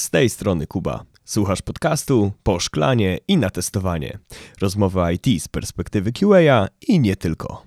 Z 0.00 0.10
tej 0.10 0.30
strony 0.30 0.66
Kuba. 0.66 1.04
Słuchasz 1.24 1.62
podcastu 1.62 2.32
po 2.42 2.60
szklanie 2.60 3.18
i 3.28 3.36
na 3.36 3.50
testowanie. 3.50 4.18
Rozmowy 4.60 5.00
IT 5.14 5.42
z 5.42 5.48
perspektywy 5.48 6.12
QA 6.12 6.68
i 6.88 7.00
nie 7.00 7.16
tylko. 7.16 7.62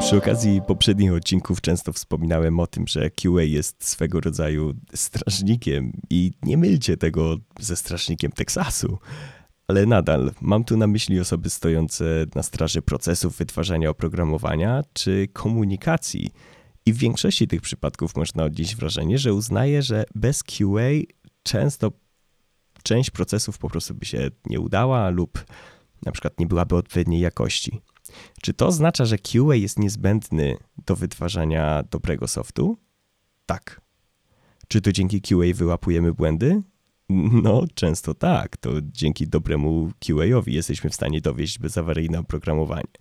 Przy 0.00 0.16
okazji 0.16 0.60
poprzednich 0.66 1.12
odcinków 1.12 1.60
często 1.60 1.92
wspominałem 1.92 2.60
o 2.60 2.66
tym, 2.66 2.86
że 2.86 3.10
QA 3.10 3.42
jest 3.42 3.88
swego 3.88 4.20
rodzaju 4.20 4.74
strażnikiem 4.94 5.92
i 6.10 6.32
nie 6.42 6.56
mylcie 6.56 6.96
tego 6.96 7.36
ze 7.60 7.76
strażnikiem 7.76 8.32
Teksasu. 8.32 8.98
Ale 9.68 9.86
nadal 9.86 10.32
mam 10.40 10.64
tu 10.64 10.76
na 10.76 10.86
myśli 10.86 11.20
osoby 11.20 11.50
stojące 11.50 12.04
na 12.34 12.42
straży 12.42 12.82
procesów 12.82 13.36
wytwarzania 13.36 13.90
oprogramowania 13.90 14.82
czy 14.92 15.28
komunikacji. 15.32 16.30
I 16.86 16.92
w 16.92 16.96
większości 16.96 17.48
tych 17.48 17.60
przypadków 17.60 18.16
można 18.16 18.44
odnieść 18.44 18.76
wrażenie, 18.76 19.18
że 19.18 19.34
uznaje, 19.34 19.82
że 19.82 20.04
bez 20.14 20.42
QA 20.42 20.90
często 21.42 21.92
część 22.82 23.10
procesów 23.10 23.58
po 23.58 23.70
prostu 23.70 23.94
by 23.94 24.04
się 24.04 24.30
nie 24.46 24.60
udała 24.60 25.10
lub 25.10 25.44
na 26.06 26.12
przykład 26.12 26.40
nie 26.40 26.46
byłaby 26.46 26.76
odpowiedniej 26.76 27.20
jakości. 27.20 27.80
Czy 28.42 28.54
to 28.54 28.66
oznacza, 28.66 29.04
że 29.04 29.18
QA 29.18 29.54
jest 29.54 29.78
niezbędny 29.78 30.56
do 30.86 30.96
wytwarzania 30.96 31.82
dobrego 31.90 32.28
softu? 32.28 32.78
Tak. 33.46 33.80
Czy 34.68 34.80
to 34.80 34.92
dzięki 34.92 35.20
QA 35.20 35.54
wyłapujemy 35.54 36.12
błędy? 36.12 36.62
No, 37.42 37.64
często 37.74 38.14
tak. 38.14 38.56
To 38.56 38.70
dzięki 38.82 39.28
dobremu 39.28 39.90
QA-owi 40.00 40.54
jesteśmy 40.54 40.90
w 40.90 40.94
stanie 40.94 41.20
dowieść 41.20 41.58
bezawaryjne 41.58 42.18
oprogramowanie. 42.18 42.92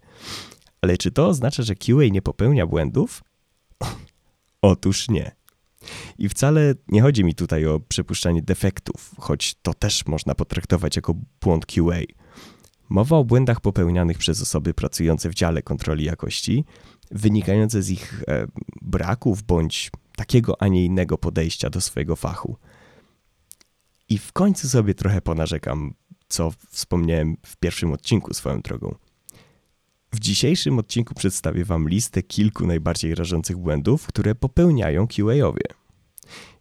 Ale 0.81 0.97
czy 0.97 1.11
to 1.11 1.27
oznacza, 1.27 1.63
że 1.63 1.75
QA 1.75 2.07
nie 2.11 2.21
popełnia 2.21 2.67
błędów? 2.67 3.23
Otóż 4.61 5.09
nie. 5.09 5.31
I 6.17 6.29
wcale 6.29 6.75
nie 6.87 7.01
chodzi 7.01 7.23
mi 7.23 7.35
tutaj 7.35 7.65
o 7.65 7.79
przepuszczanie 7.79 8.41
defektów, 8.41 9.11
choć 9.17 9.55
to 9.61 9.73
też 9.73 10.05
można 10.05 10.35
potraktować 10.35 10.95
jako 10.95 11.15
błąd 11.41 11.65
QA. 11.65 11.99
Mowa 12.89 13.17
o 13.17 13.23
błędach 13.23 13.61
popełnianych 13.61 14.17
przez 14.17 14.41
osoby 14.41 14.73
pracujące 14.73 15.29
w 15.29 15.33
dziale 15.33 15.61
kontroli 15.61 16.05
jakości, 16.05 16.65
wynikające 17.11 17.81
z 17.81 17.89
ich 17.89 18.23
e, 18.27 18.47
braków 18.81 19.43
bądź 19.43 19.91
takiego, 20.15 20.61
a 20.61 20.67
nie 20.67 20.85
innego 20.85 21.17
podejścia 21.17 21.69
do 21.69 21.81
swojego 21.81 22.15
fachu. 22.15 22.57
I 24.11 24.17
w 24.17 24.31
końcu 24.31 24.69
sobie 24.69 24.93
trochę 24.93 25.21
ponarzekam, 25.21 25.93
co 26.27 26.51
wspomniałem 26.69 27.37
w 27.45 27.57
pierwszym 27.57 27.91
odcinku 27.91 28.33
swoją 28.33 28.61
drogą. 28.61 28.95
W 30.13 30.19
dzisiejszym 30.19 30.79
odcinku 30.79 31.13
przedstawię 31.15 31.65
Wam 31.65 31.89
listę 31.89 32.23
kilku 32.23 32.67
najbardziej 32.67 33.15
rażących 33.15 33.57
błędów, 33.57 34.07
które 34.07 34.35
popełniają 34.35 35.07
QA-owie. 35.07 35.63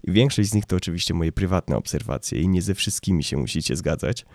Większość 0.05 0.51
z 0.51 0.55
nich 0.55 0.67
to 0.67 0.77
oczywiście 0.77 1.15
moje 1.15 1.33
prywatne 1.33 1.77
obserwacje 1.77 2.41
i 2.41 2.49
nie 2.49 2.63
ze 2.63 2.75
wszystkimi 2.75 3.25
się 3.25 3.37
musicie 3.37 3.77
zgadzać. 3.77 4.27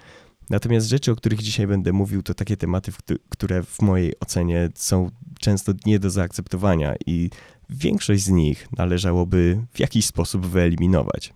Natomiast 0.50 0.88
rzeczy, 0.88 1.11
o 1.11 1.16
których 1.16 1.41
dzisiaj 1.41 1.67
będę 1.67 1.94
mówił, 1.94 2.23
to 2.23 2.33
takie 2.33 2.57
tematy, 2.57 2.91
które 3.29 3.63
w 3.63 3.81
mojej 3.81 4.19
ocenie 4.19 4.69
są 4.75 5.11
często 5.39 5.72
nie 5.85 6.00
do 6.00 6.09
zaakceptowania 6.09 6.95
i 7.05 7.29
większość 7.69 8.23
z 8.23 8.29
nich 8.29 8.67
należałoby 8.77 9.61
w 9.73 9.79
jakiś 9.79 10.05
sposób 10.05 10.45
wyeliminować. 10.45 11.33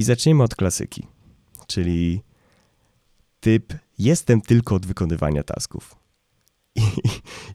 I 0.00 0.04
zaczniemy 0.04 0.42
od 0.42 0.54
klasyki, 0.54 1.06
czyli 1.66 2.22
typ 3.40 3.74
jestem 3.98 4.40
tylko 4.40 4.74
od 4.74 4.86
wykonywania 4.86 5.42
tasków. 5.42 5.96
I, 6.76 6.82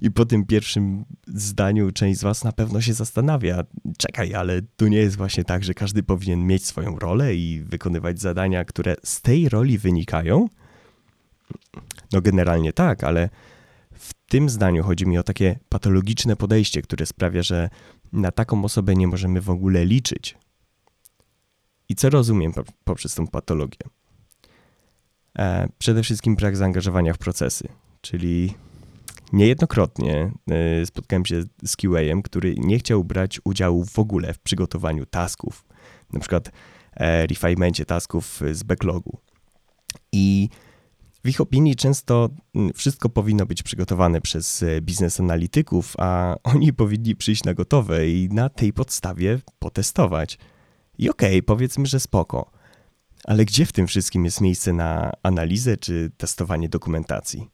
I, 0.01 0.11
po 0.11 0.25
tym 0.25 0.45
pierwszym 0.45 1.05
zdaniu 1.27 1.91
część 1.91 2.19
z 2.19 2.23
Was 2.23 2.43
na 2.43 2.51
pewno 2.51 2.81
się 2.81 2.93
zastanawia, 2.93 3.63
czekaj, 3.97 4.35
ale 4.35 4.61
to 4.75 4.87
nie 4.87 4.97
jest 4.97 5.17
właśnie 5.17 5.43
tak, 5.43 5.63
że 5.63 5.73
każdy 5.73 6.03
powinien 6.03 6.47
mieć 6.47 6.65
swoją 6.65 6.99
rolę 6.99 7.35
i 7.35 7.61
wykonywać 7.61 8.19
zadania, 8.19 8.65
które 8.65 8.95
z 9.03 9.21
tej 9.21 9.49
roli 9.49 9.77
wynikają? 9.77 10.49
No, 12.11 12.21
generalnie 12.21 12.73
tak, 12.73 13.03
ale 13.03 13.29
w 13.91 14.13
tym 14.13 14.49
zdaniu 14.49 14.83
chodzi 14.83 15.05
mi 15.05 15.17
o 15.17 15.23
takie 15.23 15.59
patologiczne 15.69 16.35
podejście, 16.35 16.81
które 16.81 17.05
sprawia, 17.05 17.43
że 17.43 17.69
na 18.13 18.31
taką 18.31 18.65
osobę 18.65 18.95
nie 18.95 19.07
możemy 19.07 19.41
w 19.41 19.49
ogóle 19.49 19.85
liczyć. 19.85 20.37
I 21.89 21.95
co 21.95 22.09
rozumiem 22.09 22.51
poprzez 22.83 23.15
tą 23.15 23.27
patologię? 23.27 23.89
E, 25.37 25.67
przede 25.77 26.03
wszystkim 26.03 26.35
brak 26.35 26.57
zaangażowania 26.57 27.13
w 27.13 27.17
procesy, 27.17 27.67
czyli 28.01 28.53
niejednokrotnie 29.33 30.31
e, 30.51 30.85
spotkałem 30.85 31.25
się 31.25 31.43
z 31.65 31.75
QA-em, 31.75 32.21
który 32.21 32.55
nie 32.57 32.79
chciał 32.79 33.03
brać 33.03 33.39
udziału 33.43 33.85
w 33.85 33.99
ogóle 33.99 34.33
w 34.33 34.39
przygotowaniu 34.39 35.05
tasków, 35.05 35.65
na 36.13 36.19
przykład 36.19 36.51
e, 36.93 37.27
refinemencie 37.27 37.85
tasków 37.85 38.41
z 38.51 38.63
backlogu. 38.63 39.17
I 40.11 40.49
w 41.23 41.29
ich 41.29 41.41
opinii 41.41 41.75
często 41.75 42.29
wszystko 42.75 43.09
powinno 43.09 43.45
być 43.45 43.63
przygotowane 43.63 44.21
przez 44.21 44.65
biznes 44.81 45.19
analityków, 45.19 45.93
a 45.97 46.35
oni 46.53 46.73
powinni 46.73 47.15
przyjść 47.15 47.43
na 47.43 47.53
gotowe 47.53 48.09
i 48.09 48.29
na 48.29 48.49
tej 48.49 48.73
podstawie 48.73 49.39
potestować. 49.59 50.37
I 50.97 51.09
okej, 51.09 51.29
okay, 51.29 51.41
powiedzmy, 51.41 51.85
że 51.85 51.99
spoko. 51.99 52.51
Ale 53.23 53.45
gdzie 53.45 53.65
w 53.65 53.71
tym 53.71 53.87
wszystkim 53.87 54.25
jest 54.25 54.41
miejsce 54.41 54.73
na 54.73 55.11
analizę 55.23 55.77
czy 55.77 56.11
testowanie 56.17 56.69
dokumentacji? 56.69 57.49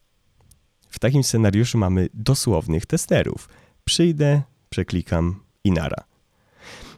W 0.88 0.98
takim 0.98 1.24
scenariuszu 1.24 1.78
mamy 1.78 2.08
dosłownych 2.14 2.86
testerów. 2.86 3.48
Przyjdę, 3.84 4.42
przeklikam 4.68 5.40
i 5.64 5.72
nara. 5.72 6.04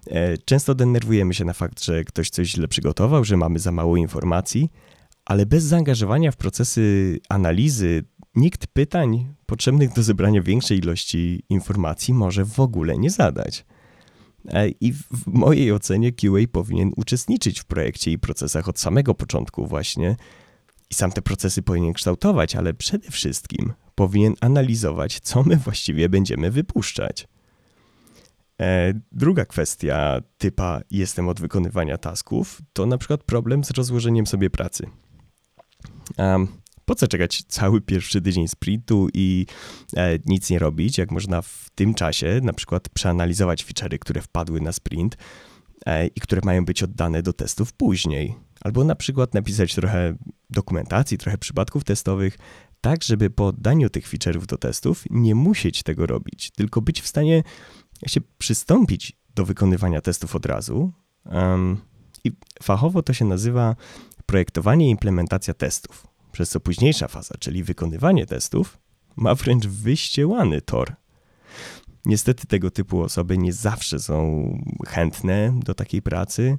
E, 0.06 0.38
często 0.38 0.75
denerwujemy 0.75 1.34
się 1.34 1.44
na 1.44 1.53
fakt, 1.53 1.84
że 1.84 2.05
ktoś 2.05 2.31
coś 2.31 2.49
źle 2.49 2.69
przygotował, 2.69 3.25
że 3.25 3.37
mamy 3.37 3.59
za 3.59 3.72
mało 3.72 3.97
informacji, 3.97 4.71
ale 5.25 5.47
bez 5.47 5.65
zaangażowania 5.65 6.31
w 6.31 6.37
procesy 6.37 7.19
analizy 7.28 8.05
nikt 8.34 8.66
pytań 8.66 9.34
potrzebnych 9.47 9.93
do 9.93 10.03
zebrania 10.03 10.43
większej 10.43 10.78
ilości 10.78 11.43
informacji 11.49 12.15
może 12.15 12.44
w 12.44 12.61
ogóle 12.61 12.99
nie 12.99 13.11
zadać. 13.11 13.65
E, 14.49 14.69
I 14.69 14.93
w 14.93 15.27
mojej 15.27 15.72
ocenie 15.72 16.12
QA 16.12 16.47
powinien 16.53 16.93
uczestniczyć 16.97 17.60
w 17.60 17.65
projekcie 17.65 18.10
i 18.10 18.19
procesach 18.19 18.69
od 18.69 18.78
samego 18.78 19.15
początku, 19.15 19.66
właśnie. 19.66 20.16
I 20.91 20.94
sam 20.94 21.12
te 21.12 21.22
procesy 21.22 21.62
powinien 21.62 21.93
kształtować, 21.93 22.56
ale 22.56 22.75
przede 22.75 23.10
wszystkim 23.10 23.72
powinien 23.94 24.34
analizować, 24.41 25.21
co 25.21 25.43
my 25.43 25.56
właściwie 25.56 26.09
będziemy 26.09 26.50
wypuszczać. 26.50 27.28
E, 28.60 28.94
druga 29.12 29.44
kwestia 29.44 30.21
typa 30.38 30.81
jestem 30.91 31.28
od 31.28 31.41
wykonywania 31.41 31.99
tasków 31.99 32.62
to 32.72 32.87
na 32.87 32.99
przykład 32.99 33.25
problem 33.25 33.65
z 33.65 33.71
rozłożeniem 33.71 34.26
sobie 34.26 34.50
pracy. 34.50 34.87
Um, 36.19 36.49
po 36.84 36.94
co 36.94 37.08
czekać 37.08 37.42
cały 37.48 37.80
pierwszy 37.80 38.22
tydzień 38.22 38.48
sprintu 38.48 39.08
i 39.14 39.46
e, 39.96 40.18
nic 40.26 40.50
nie 40.50 40.58
robić, 40.58 40.98
jak 40.98 41.10
można 41.10 41.42
w 41.42 41.70
tym 41.74 41.94
czasie 41.94 42.40
na 42.42 42.52
przykład 42.52 42.88
przeanalizować 42.88 43.64
feature'y, 43.64 43.98
które 43.98 44.20
wpadły 44.20 44.60
na 44.60 44.72
sprint 44.72 45.16
e, 45.86 46.06
i 46.06 46.20
które 46.20 46.40
mają 46.44 46.64
być 46.64 46.82
oddane 46.82 47.22
do 47.22 47.32
testów 47.32 47.72
później. 47.72 48.34
Albo 48.60 48.84
na 48.84 48.94
przykład 48.94 49.34
napisać 49.34 49.74
trochę 49.74 50.16
dokumentacji, 50.50 51.18
trochę 51.18 51.38
przypadków 51.38 51.84
testowych, 51.84 52.38
tak 52.80 53.04
żeby 53.04 53.30
po 53.30 53.46
oddaniu 53.46 53.90
tych 53.90 54.08
feature'ów 54.08 54.46
do 54.46 54.56
testów 54.56 55.04
nie 55.10 55.34
musieć 55.34 55.82
tego 55.82 56.06
robić, 56.06 56.50
tylko 56.50 56.82
być 56.82 57.00
w 57.00 57.06
stanie 57.06 57.42
się 58.06 58.20
przystąpić 58.38 59.12
do 59.34 59.44
wykonywania 59.44 60.00
testów 60.00 60.36
od 60.36 60.46
razu. 60.46 60.92
Um, 61.24 61.76
I 62.24 62.32
fachowo 62.62 63.02
to 63.02 63.12
się 63.12 63.24
nazywa 63.24 63.76
projektowanie 64.26 64.86
i 64.86 64.90
implementacja 64.90 65.54
testów 65.54 66.13
przez 66.34 66.50
co 66.50 66.60
późniejsza 66.60 67.08
faza, 67.08 67.34
czyli 67.38 67.62
wykonywanie 67.62 68.26
testów, 68.26 68.78
ma 69.16 69.34
wręcz 69.34 69.66
wyściełany 69.66 70.60
tor. 70.60 70.94
Niestety 72.04 72.46
tego 72.46 72.70
typu 72.70 73.02
osoby 73.02 73.38
nie 73.38 73.52
zawsze 73.52 73.98
są 73.98 74.48
chętne 74.86 75.60
do 75.64 75.75
takiej 75.75 76.02
pracy. 76.02 76.58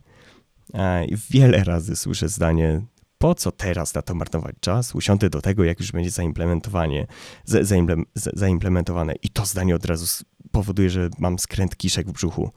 Wiele 1.29 1.63
razy 1.63 1.95
słyszę 1.95 2.29
zdanie, 2.29 2.81
po 3.17 3.35
co 3.35 3.51
teraz 3.51 3.93
na 3.93 4.01
to 4.01 4.15
marnować 4.15 4.55
czas? 4.59 4.95
Usiądę 4.95 5.29
do 5.29 5.41
tego, 5.41 5.63
jak 5.63 5.79
już 5.79 5.91
będzie 5.91 6.11
zaimplementowanie, 6.11 7.07
zaimplementowane. 8.33 9.13
I 9.23 9.29
to 9.29 9.45
zdanie 9.45 9.75
od 9.75 9.85
razu 9.85 10.23
powoduje, 10.51 10.89
że 10.89 11.09
mam 11.19 11.39
skręt 11.39 11.77
kiszek 11.77 12.07
w 12.09 12.11
brzuchu. 12.11 12.51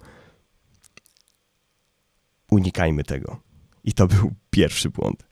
Unikajmy 2.50 3.04
tego. 3.04 3.40
I 3.84 3.92
to 3.92 4.06
był 4.06 4.32
pierwszy 4.50 4.90
błąd. 4.90 5.27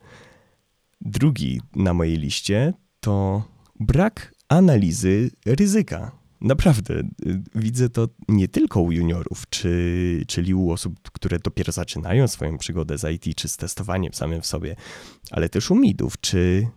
Drugi 1.06 1.60
na 1.76 1.94
mojej 1.94 2.16
liście 2.16 2.72
to 3.00 3.44
brak 3.80 4.34
analizy 4.48 5.30
ryzyka. 5.46 6.12
Naprawdę, 6.40 6.94
y, 6.94 7.42
widzę 7.54 7.88
to 7.88 8.08
nie 8.28 8.48
tylko 8.48 8.80
u 8.80 8.92
juniorów, 8.92 9.44
czy, 9.50 10.24
czyli 10.26 10.54
u 10.54 10.70
osób, 10.70 11.10
które 11.12 11.38
dopiero 11.38 11.72
zaczynają 11.72 12.28
swoją 12.28 12.58
przygodę 12.58 12.98
z 12.98 13.04
IT, 13.14 13.36
czy 13.36 13.48
z 13.48 13.56
testowaniem 13.56 14.14
samym 14.14 14.40
w 14.40 14.46
sobie, 14.46 14.76
ale 15.30 15.48
też 15.48 15.70
u 15.70 15.74
midów, 15.74 16.20
czy 16.20 16.68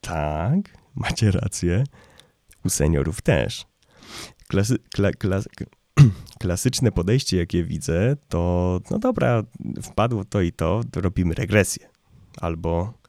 tak, 0.00 0.60
macie 0.94 1.30
rację, 1.30 1.84
u 2.64 2.68
seniorów 2.68 3.22
też. 3.22 3.66
Klasy, 4.48 4.78
kla, 4.94 5.12
klas, 5.12 5.48
klasyczne 6.40 6.92
podejście, 6.92 7.36
jakie 7.36 7.64
widzę, 7.64 8.16
to 8.28 8.80
no 8.90 8.98
dobra, 8.98 9.42
wpadło 9.82 10.24
to 10.24 10.40
i 10.40 10.52
to 10.52 10.82
robimy 10.96 11.34
regresję. 11.34 11.88
Albo 12.40 13.03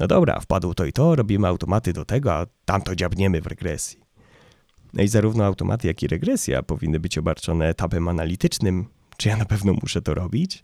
no 0.00 0.06
dobra, 0.06 0.40
wpadło 0.40 0.74
to 0.74 0.84
i 0.84 0.92
to, 0.92 1.14
robimy 1.14 1.48
automaty 1.48 1.92
do 1.92 2.04
tego, 2.04 2.34
a 2.34 2.46
tamto 2.64 2.96
dziabniemy 2.96 3.40
w 3.40 3.46
regresji. 3.46 4.00
No 4.94 5.02
i 5.02 5.08
zarówno 5.08 5.44
automaty, 5.44 5.88
jak 5.88 6.02
i 6.02 6.06
regresja 6.06 6.62
powinny 6.62 7.00
być 7.00 7.18
obarczone 7.18 7.68
etapem 7.68 8.08
analitycznym, 8.08 8.86
czy 9.16 9.28
ja 9.28 9.36
na 9.36 9.44
pewno 9.44 9.72
muszę 9.72 10.02
to 10.02 10.14
robić. 10.14 10.62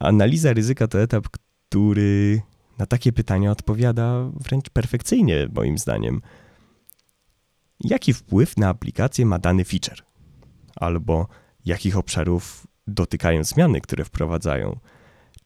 Analiza 0.00 0.52
ryzyka 0.52 0.88
to 0.88 1.00
etap, 1.00 1.28
który 1.28 2.42
na 2.78 2.86
takie 2.86 3.12
pytania 3.12 3.50
odpowiada 3.50 4.30
wręcz 4.40 4.70
perfekcyjnie, 4.70 5.48
moim 5.54 5.78
zdaniem. 5.78 6.20
Jaki 7.80 8.12
wpływ 8.12 8.56
na 8.56 8.68
aplikację 8.68 9.26
ma 9.26 9.38
dany 9.38 9.64
feature? 9.64 10.02
Albo 10.76 11.28
jakich 11.64 11.96
obszarów 11.96 12.66
dotykają 12.86 13.44
zmiany, 13.44 13.80
które 13.80 14.04
wprowadzają? 14.04 14.78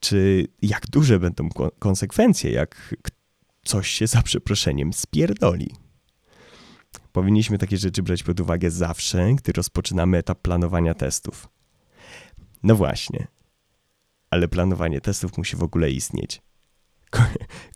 Czy 0.01 0.47
jak 0.63 0.87
duże 0.87 1.19
będą 1.19 1.49
konsekwencje, 1.79 2.51
jak 2.51 2.95
coś 3.65 3.89
się 3.91 4.07
za 4.07 4.23
przeproszeniem 4.23 4.93
spierdoli? 4.93 5.75
Powinniśmy 7.13 7.59
takie 7.59 7.77
rzeczy 7.77 8.03
brać 8.03 8.23
pod 8.23 8.41
uwagę 8.41 8.71
zawsze, 8.71 9.35
gdy 9.35 9.53
rozpoczynamy 9.53 10.19
etap 10.19 10.43
planowania 10.43 10.95
testów. 10.95 11.49
No 12.63 12.77
właśnie. 12.77 13.27
Ale 14.31 14.49
planowanie 14.49 15.01
testów 15.01 15.39
musi 15.39 15.57
w 15.57 15.63
ogóle 15.63 15.91
istnieć. 15.91 16.43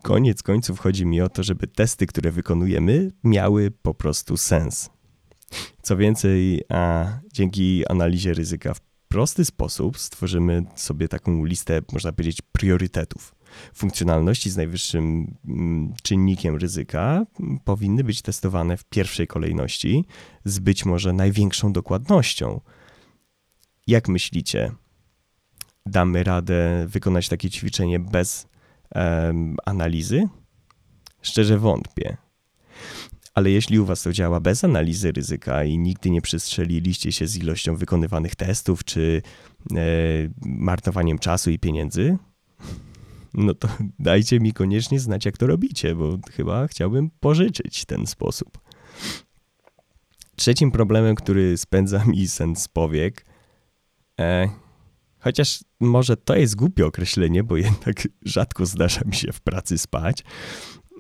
Koniec 0.03 0.43
końców 0.43 0.79
chodzi 0.79 1.07
mi 1.07 1.21
o 1.21 1.29
to, 1.29 1.43
żeby 1.43 1.67
testy, 1.67 2.07
które 2.07 2.31
wykonujemy, 2.31 3.11
miały 3.25 3.71
po 3.71 3.95
prostu 3.95 4.37
sens. 4.37 4.91
Co 5.83 5.97
więcej, 5.97 6.63
a 6.69 7.07
dzięki 7.33 7.89
analizie 7.89 8.35
ryzyka 8.35 8.75
w 8.75 8.81
prosty 9.09 9.45
sposób 9.45 9.99
stworzymy 9.99 10.63
sobie 10.75 11.09
taką 11.09 11.45
listę, 11.45 11.81
można 11.93 12.13
powiedzieć, 12.13 12.43
priorytetów. 12.53 13.35
Funkcjonalności 13.75 14.51
z 14.51 14.57
najwyższym 14.57 15.35
mm, 15.45 15.95
czynnikiem 16.03 16.57
ryzyka 16.57 17.27
powinny 17.65 18.05
być 18.05 18.23
testowane 18.23 18.77
w 18.77 18.85
pierwszej 18.85 19.27
kolejności 19.27 20.05
z 20.45 20.59
być 20.59 20.85
może 20.85 21.13
największą 21.13 21.73
dokładnością. 21.73 22.61
Jak 23.87 24.09
myślicie, 24.09 24.73
damy 25.87 26.25
radę 26.25 26.87
wykonać 26.89 27.29
takie 27.29 27.51
ćwiczenie 27.51 27.99
bez 27.99 28.47
um, 28.95 29.57
analizy? 29.65 30.29
Szczerze 31.23 31.59
wątpię. 31.59 32.17
Ale 33.35 33.51
jeśli 33.51 33.79
u 33.79 33.85
Was 33.85 34.03
to 34.03 34.13
działa 34.13 34.41
bez 34.41 34.65
analizy 34.65 35.13
ryzyka 35.13 35.65
i 35.65 35.79
nigdy 35.79 36.11
nie 36.11 36.23
przestrzeliliście 36.23 37.13
się 37.13 37.27
z 37.27 37.37
ilością 37.37 37.77
wykonywanych 37.77 38.35
testów 38.35 38.85
czy 38.85 39.23
e, 39.71 39.77
marnowaniem 40.47 41.19
czasu 41.19 41.51
i 41.51 41.59
pieniędzy, 41.59 42.19
no 43.35 43.55
to 43.55 43.69
dajcie 43.99 44.41
mi 44.41 44.53
koniecznie 44.53 45.01
znać, 45.01 45.25
jak 45.25 45.39
to 45.39 45.47
robicie, 45.47 45.95
bo 45.95 46.19
chyba 46.33 46.67
chciałbym 46.67 47.11
pożyczyć 47.21 47.85
ten 47.85 48.07
sposób. 48.07 48.59
Trzecim 50.37 50.71
problemem, 50.71 51.15
który 51.15 51.57
spędza 51.57 52.05
mi 52.05 52.29
sen 52.29 52.57
z 52.57 52.69
powiek, 52.69 53.27
e, 54.21 54.49
chociaż 55.19 55.65
może 55.81 56.17
to 56.17 56.37
jest 56.37 56.57
głupie 56.57 56.87
określenie, 56.87 57.45
bo 57.45 57.57
jednak 57.57 58.09
rzadko 58.23 58.67
zdarza 58.67 59.01
mi 59.07 59.15
się 59.15 59.33
w 59.33 59.41
pracy 59.41 59.79
spać, 59.79 60.25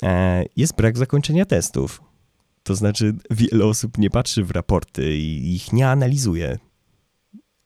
e, 0.03 0.45
jest 0.57 0.77
brak 0.77 0.99
zakończenia 0.99 1.45
testów. 1.45 2.03
To 2.63 2.75
znaczy, 2.75 3.15
wiele 3.31 3.65
osób 3.65 3.99
nie 3.99 4.11
patrzy 4.11 4.45
w 4.45 4.51
raporty 4.51 5.17
i 5.17 5.55
ich 5.55 5.73
nie 5.73 5.89
analizuje. 5.89 6.59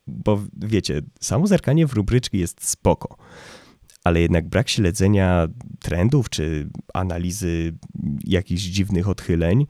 Bo 0.07 0.43
wiecie, 0.57 1.03
samo 1.21 1.47
zerkanie 1.47 1.87
w 1.87 1.93
rubryczki 1.93 2.39
jest 2.39 2.69
spoko 2.69 3.17
ale 4.09 4.21
jednak 4.21 4.49
brak 4.49 4.69
śledzenia 4.69 5.49
trendów 5.81 6.31
czy 6.31 6.69
analizy 6.95 7.79
jakichś 8.25 8.63
dziwnych 8.63 9.09
odchyleń 9.09 9.67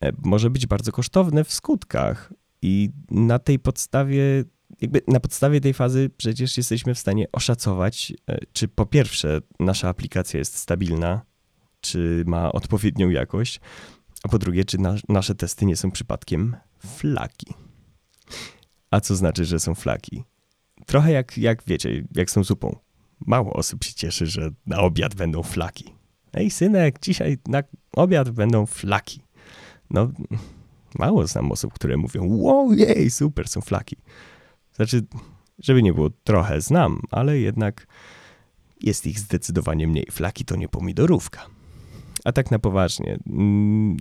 e, 0.00 0.12
może 0.24 0.50
być 0.50 0.66
bardzo 0.66 0.92
kosztowne 0.92 1.44
w 1.44 1.52
skutkach. 1.52 2.32
I 2.62 2.90
na 3.10 3.38
tej 3.38 3.58
podstawie, 3.58 4.44
jakby 4.80 5.02
na 5.08 5.20
podstawie 5.20 5.60
tej 5.60 5.74
fazy 5.74 6.10
przecież 6.16 6.56
jesteśmy 6.56 6.94
w 6.94 6.98
stanie 6.98 7.26
oszacować, 7.32 8.12
e, 8.30 8.38
czy 8.52 8.68
po 8.68 8.86
pierwsze 8.86 9.40
nasza 9.60 9.88
aplikacja 9.88 10.38
jest 10.38 10.56
stabilna, 10.56 11.22
czy 11.80 12.24
ma 12.26 12.52
odpowiednią 12.52 13.10
jakość, 13.10 13.60
a 14.22 14.28
po 14.28 14.38
drugie, 14.38 14.64
czy 14.64 14.78
na, 14.78 14.94
nasze 15.08 15.34
testy 15.34 15.66
nie 15.66 15.76
są 15.76 15.90
przypadkiem 15.90 16.56
flaki. 16.78 17.54
A 18.90 19.00
co 19.00 19.16
znaczy, 19.16 19.44
że 19.44 19.60
są 19.60 19.74
flaki? 19.74 20.24
Trochę 20.86 21.12
jak, 21.12 21.38
jak 21.38 21.64
wiecie, 21.64 22.04
jak 22.14 22.30
są 22.30 22.44
zupą 22.44 22.87
mało 23.26 23.52
osób 23.52 23.84
się 23.84 23.94
cieszy, 23.94 24.26
że 24.26 24.50
na 24.66 24.78
obiad 24.78 25.14
będą 25.14 25.42
flaki. 25.42 25.84
Ej, 26.32 26.50
synek, 26.50 26.98
dzisiaj 27.02 27.38
na 27.48 27.62
obiad 27.96 28.30
będą 28.30 28.66
flaki. 28.66 29.22
No, 29.90 30.10
mało 30.98 31.26
znam 31.26 31.52
osób, 31.52 31.72
które 31.72 31.96
mówią, 31.96 32.26
wow, 32.28 32.72
jej, 32.72 33.10
super, 33.10 33.48
są 33.48 33.60
flaki. 33.60 33.96
Znaczy, 34.72 35.06
żeby 35.58 35.82
nie 35.82 35.92
było, 35.92 36.10
trochę 36.24 36.60
znam, 36.60 37.00
ale 37.10 37.38
jednak 37.38 37.86
jest 38.80 39.06
ich 39.06 39.18
zdecydowanie 39.18 39.86
mniej. 39.86 40.06
Flaki 40.10 40.44
to 40.44 40.56
nie 40.56 40.68
pomidorówka. 40.68 41.46
A 42.24 42.32
tak 42.32 42.50
na 42.50 42.58
poważnie, 42.58 43.18
mm, 43.26 43.96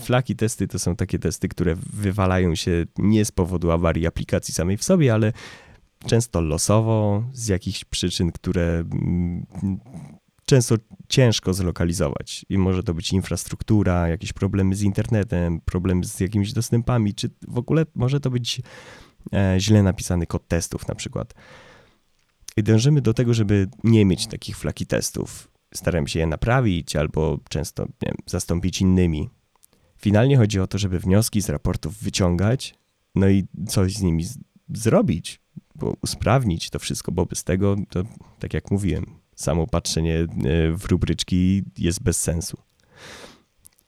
flaki 0.00 0.36
testy 0.36 0.68
to 0.68 0.78
są 0.78 0.96
takie 0.96 1.18
testy, 1.18 1.48
które 1.48 1.76
wywalają 1.92 2.54
się 2.54 2.86
nie 2.98 3.24
z 3.24 3.32
powodu 3.32 3.70
awarii 3.70 4.06
aplikacji 4.06 4.54
samej 4.54 4.76
w 4.76 4.84
sobie, 4.84 5.14
ale 5.14 5.32
często 6.06 6.40
losowo, 6.40 7.24
z 7.32 7.48
jakichś 7.48 7.84
przyczyn, 7.84 8.32
które 8.32 8.62
mm, 8.62 9.46
często 10.44 10.74
ciężko 11.08 11.54
zlokalizować. 11.54 12.46
I 12.48 12.58
może 12.58 12.82
to 12.82 12.94
być 12.94 13.12
infrastruktura, 13.12 14.08
jakieś 14.08 14.32
problemy 14.32 14.76
z 14.76 14.82
internetem, 14.82 15.60
problemy 15.60 16.04
z 16.04 16.20
jakimiś 16.20 16.52
dostępami, 16.52 17.14
czy 17.14 17.30
w 17.48 17.58
ogóle 17.58 17.86
może 17.94 18.20
to 18.20 18.30
być 18.30 18.62
e, 19.32 19.56
źle 19.58 19.82
napisany 19.82 20.26
kod 20.26 20.48
testów 20.48 20.88
na 20.88 20.94
przykład. 20.94 21.34
I 22.56 22.62
dążymy 22.62 23.00
do 23.00 23.14
tego, 23.14 23.34
żeby 23.34 23.68
nie 23.84 24.04
mieć 24.04 24.26
takich 24.26 24.56
flaki 24.56 24.86
testów. 24.86 25.48
Staramy 25.74 26.08
się 26.08 26.18
je 26.18 26.26
naprawić 26.26 26.96
albo 26.96 27.38
często 27.48 27.86
wiem, 28.02 28.14
zastąpić 28.26 28.80
innymi. 28.80 29.30
Finalnie 29.98 30.36
chodzi 30.36 30.60
o 30.60 30.66
to, 30.66 30.78
żeby 30.78 30.98
wnioski 30.98 31.40
z 31.40 31.48
raportów 31.48 31.98
wyciągać, 31.98 32.74
no 33.14 33.28
i 33.28 33.44
coś 33.68 33.94
z 33.94 34.02
nimi 34.02 34.24
zrobić, 34.74 35.41
usprawnić 36.02 36.70
to 36.70 36.78
wszystko, 36.78 37.12
bo 37.12 37.26
bez 37.26 37.44
tego, 37.44 37.76
to 37.90 38.02
tak 38.38 38.54
jak 38.54 38.70
mówiłem, 38.70 39.06
samo 39.34 39.66
patrzenie 39.66 40.18
e, 40.18 40.26
w 40.72 40.84
rubryczki 40.84 41.62
jest 41.78 42.02
bez 42.02 42.20
sensu. 42.20 42.58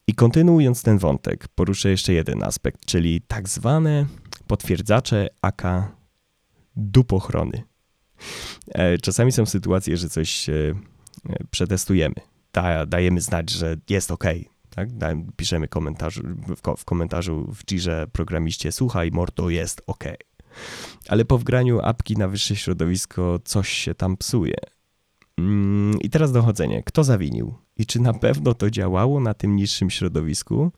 I 0.07 0.15
kontynuując 0.15 0.83
ten 0.83 0.99
wątek, 0.99 1.49
poruszę 1.49 1.91
jeszcze 1.91 2.13
jeden 2.13 2.43
aspekt, 2.43 2.85
czyli 2.87 3.21
tak 3.21 3.49
zwane 3.49 4.07
potwierdzacze 4.47 5.29
aka 5.43 5.97
dupochrony. 6.77 7.63
E, 8.69 8.99
czasami 8.99 9.33
są 9.33 9.47
sytuacje, 9.47 9.97
że 9.97 10.09
coś 10.09 10.49
e, 10.49 10.75
przetestujemy, 11.51 12.15
da, 12.53 12.87
dajemy 12.87 13.21
znać, 13.21 13.51
że 13.51 13.77
jest 13.89 14.11
ok. 14.11 14.25
Tak? 14.71 14.89
Piszemy 15.37 15.69
komentarzu, 15.69 16.23
w 16.79 16.85
komentarzu 16.85 17.53
w 17.55 17.65
Jirze 17.65 18.07
programiście, 18.13 18.73
słuchaj, 18.73 19.11
morto, 19.11 19.51
jest 19.51 19.83
ok 19.87 20.05
ale 21.09 21.25
po 21.25 21.39
wgraniu 21.39 21.81
apki 21.81 22.17
na 22.17 22.29
wyższe 22.29 22.57
środowisko 22.57 23.39
coś 23.45 23.69
się 23.69 23.95
tam 23.95 24.17
psuje. 24.17 24.57
Mm, 25.39 25.99
I 26.01 26.11
teraz 26.11 26.33
dochodzenie. 26.33 26.83
Kto 26.83 27.05
zawinił? 27.05 27.55
I 27.77 27.87
czy 27.87 28.01
na 28.01 28.13
pewno 28.13 28.55
to 28.55 28.71
działało 28.71 29.21
na 29.21 29.35
tym 29.35 29.57
niższym 29.57 29.91
środowisku? 29.91 30.73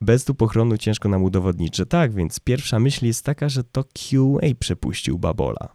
Bez 0.00 0.24
tu 0.24 0.34
pochronu 0.34 0.78
ciężko 0.78 1.08
nam 1.08 1.22
udowodnić, 1.22 1.76
że 1.76 1.86
tak, 1.86 2.14
więc 2.14 2.40
pierwsza 2.40 2.78
myśl 2.78 3.06
jest 3.06 3.24
taka, 3.24 3.48
że 3.48 3.64
to 3.64 3.84
QA 3.84 4.54
przepuścił 4.58 5.18
babola. 5.18 5.68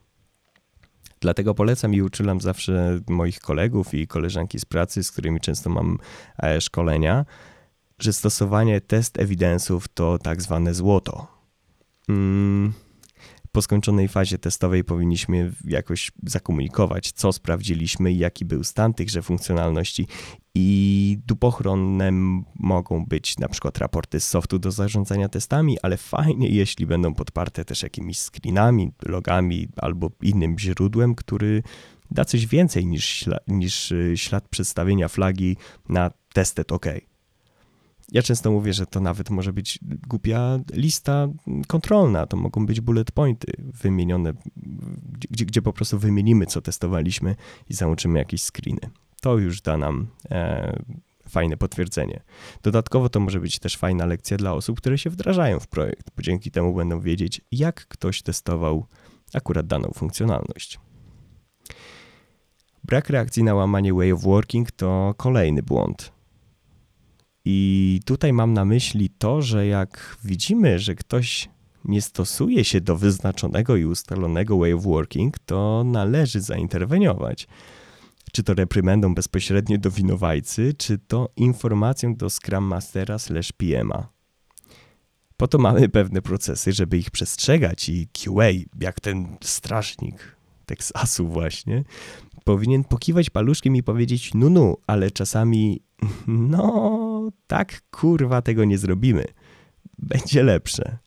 Dlatego 1.20 1.54
polecam 1.54 1.94
i 1.94 2.02
uczulam 2.02 2.42
zawsze 2.42 3.00
moich 3.10 3.40
kolegów 3.40 3.94
i 3.94 4.08
koleżanki 4.08 4.60
z 4.60 4.66
pracy, 4.66 5.04
z 5.04 5.12
którymi 5.12 5.40
często 5.40 5.70
mam 5.70 5.98
e, 6.44 6.62
szkolenia, 6.62 7.26
że 8.00 8.14
stosowanie 8.14 8.82
test 8.82 9.20
evidensów 9.20 9.88
to 9.88 10.18
tak 10.18 10.42
zwane 10.42 10.74
złoto. 10.74 11.28
Hmm 12.08 12.74
po 13.52 13.62
skończonej 13.62 14.08
fazie 14.08 14.38
testowej 14.38 14.84
powinniśmy 14.84 15.52
jakoś 15.64 16.12
zakomunikować, 16.24 17.12
co 17.12 17.34
sprawdziliśmy, 17.34 18.14
jaki 18.14 18.46
był 18.46 18.64
stan 18.64 18.94
tychże 18.94 19.22
funkcjonalności 19.22 20.08
i 20.56 21.18
dupochronne 21.28 22.12
mogą 22.56 23.06
być 23.06 23.38
na 23.38 23.48
przykład 23.48 23.78
raporty 23.78 24.20
z 24.20 24.28
softu 24.28 24.60
do 24.60 24.72
zarządzania 24.72 25.30
testami, 25.30 25.78
ale 25.82 25.98
fajnie, 25.98 26.50
jeśli 26.50 26.86
będą 26.86 27.14
podparte 27.14 27.66
też 27.66 27.84
jakimiś 27.84 28.18
screenami, 28.20 28.92
logami 29.06 29.68
albo 29.78 30.12
innym 30.22 30.60
źródłem, 30.60 31.16
który 31.16 31.64
da 32.12 32.26
coś 32.26 32.48
więcej 32.48 32.86
niż, 32.86 33.30
niż 33.48 33.92
y, 33.92 34.14
ślad 34.16 34.48
przedstawienia 34.50 35.08
flagi 35.08 35.58
na 35.90 36.12
tested 36.34 36.72
OK. 36.72 36.86
Ja 38.12 38.22
często 38.22 38.52
mówię, 38.52 38.74
że 38.74 38.86
to 38.86 39.00
nawet 39.00 39.30
może 39.30 39.54
być 39.54 39.80
głupia 40.08 40.60
lista 40.74 41.28
kontrolna, 41.68 42.26
to 42.26 42.38
mogą 42.38 42.66
być 42.66 42.82
bullet 42.82 43.12
pointy 43.12 43.52
wymienione, 43.58 44.34
gdzie, 45.30 45.46
gdzie 45.46 45.62
po 45.62 45.74
prostu 45.74 46.00
wymienimy, 46.00 46.46
co 46.46 46.62
testowaliśmy 46.62 47.36
i 47.70 47.74
załączymy 47.74 48.20
jakieś 48.20 48.44
screeny. 48.44 48.90
To 49.22 49.38
już 49.38 49.62
da 49.62 49.78
nam 49.78 50.08
e, 50.32 50.84
fajne 51.30 51.58
potwierdzenie. 51.58 52.22
Dodatkowo 52.64 53.10
to 53.10 53.20
może 53.20 53.40
być 53.40 53.60
też 53.60 53.78
fajna 53.78 54.06
lekcja 54.06 54.38
dla 54.38 54.54
osób, 54.54 54.78
które 54.78 54.98
się 54.98 55.10
wdrażają 55.10 55.60
w 55.60 55.68
projekt, 55.68 56.12
bo 56.16 56.24
dzięki 56.24 56.52
temu 56.52 56.74
będą 56.74 57.00
wiedzieć, 57.00 57.42
jak 57.52 57.88
ktoś 57.88 58.22
testował 58.22 58.86
akurat 59.34 59.68
daną 59.68 59.92
funkcjonalność. 59.96 60.80
Brak 62.84 63.10
reakcji 63.10 63.44
na 63.44 63.54
łamanie 63.54 63.94
way 63.94 64.12
of 64.12 64.22
working 64.22 64.72
to 64.72 65.14
kolejny 65.18 65.64
błąd. 65.64 66.21
I 67.46 68.00
tutaj 68.06 68.34
mam 68.34 68.54
na 68.54 68.66
myśli 68.66 69.10
to, 69.10 69.42
że 69.42 69.68
jak 69.68 70.18
widzimy, 70.24 70.80
że 70.80 70.96
ktoś 70.96 71.50
nie 71.86 72.02
stosuje 72.02 72.64
się 72.64 72.82
do 72.82 72.98
wyznaczonego 72.98 73.76
i 73.76 73.86
ustalonego 73.86 74.58
way 74.58 74.74
of 74.74 74.84
working, 74.84 75.40
to 75.40 75.84
należy 75.86 76.42
zainterweniować. 76.42 77.48
Czy 78.32 78.44
to 78.44 78.54
reprymendą 78.54 79.16
bezpośrednio 79.16 79.78
do 79.78 79.92
winowajcy, 79.92 80.74
czy 80.78 80.98
to 80.98 81.30
informacją 81.36 82.16
do 82.16 82.30
Scrum 82.30 82.64
Mastera 82.64 83.20
slash 83.20 83.54
PM'a. 83.54 84.04
Po 85.38 85.48
to 85.48 85.58
mamy 85.58 85.90
pewne 85.90 86.22
procesy, 86.22 86.74
żeby 86.74 86.98
ich 86.98 87.12
przestrzegać 87.12 87.90
i 87.90 88.08
QA, 88.08 88.46
jak 88.82 89.00
ten 89.00 89.38
strażnik 89.44 90.36
Teksasu 90.66 91.28
właśnie, 91.28 91.84
powinien 92.44 92.84
pokiwać 92.84 93.30
paluszkiem 93.30 93.76
i 93.76 93.84
powiedzieć 93.84 94.32
no, 94.34 94.50
no, 94.50 94.78
ale 94.88 95.12
czasami 95.12 95.82
no, 96.28 97.32
tak 97.48 97.82
kurwa 97.92 98.42
tego 98.42 98.66
nie 98.66 98.78
zrobimy. 98.78 99.26
Będzie 99.98 100.44
lepsze. 100.44 100.98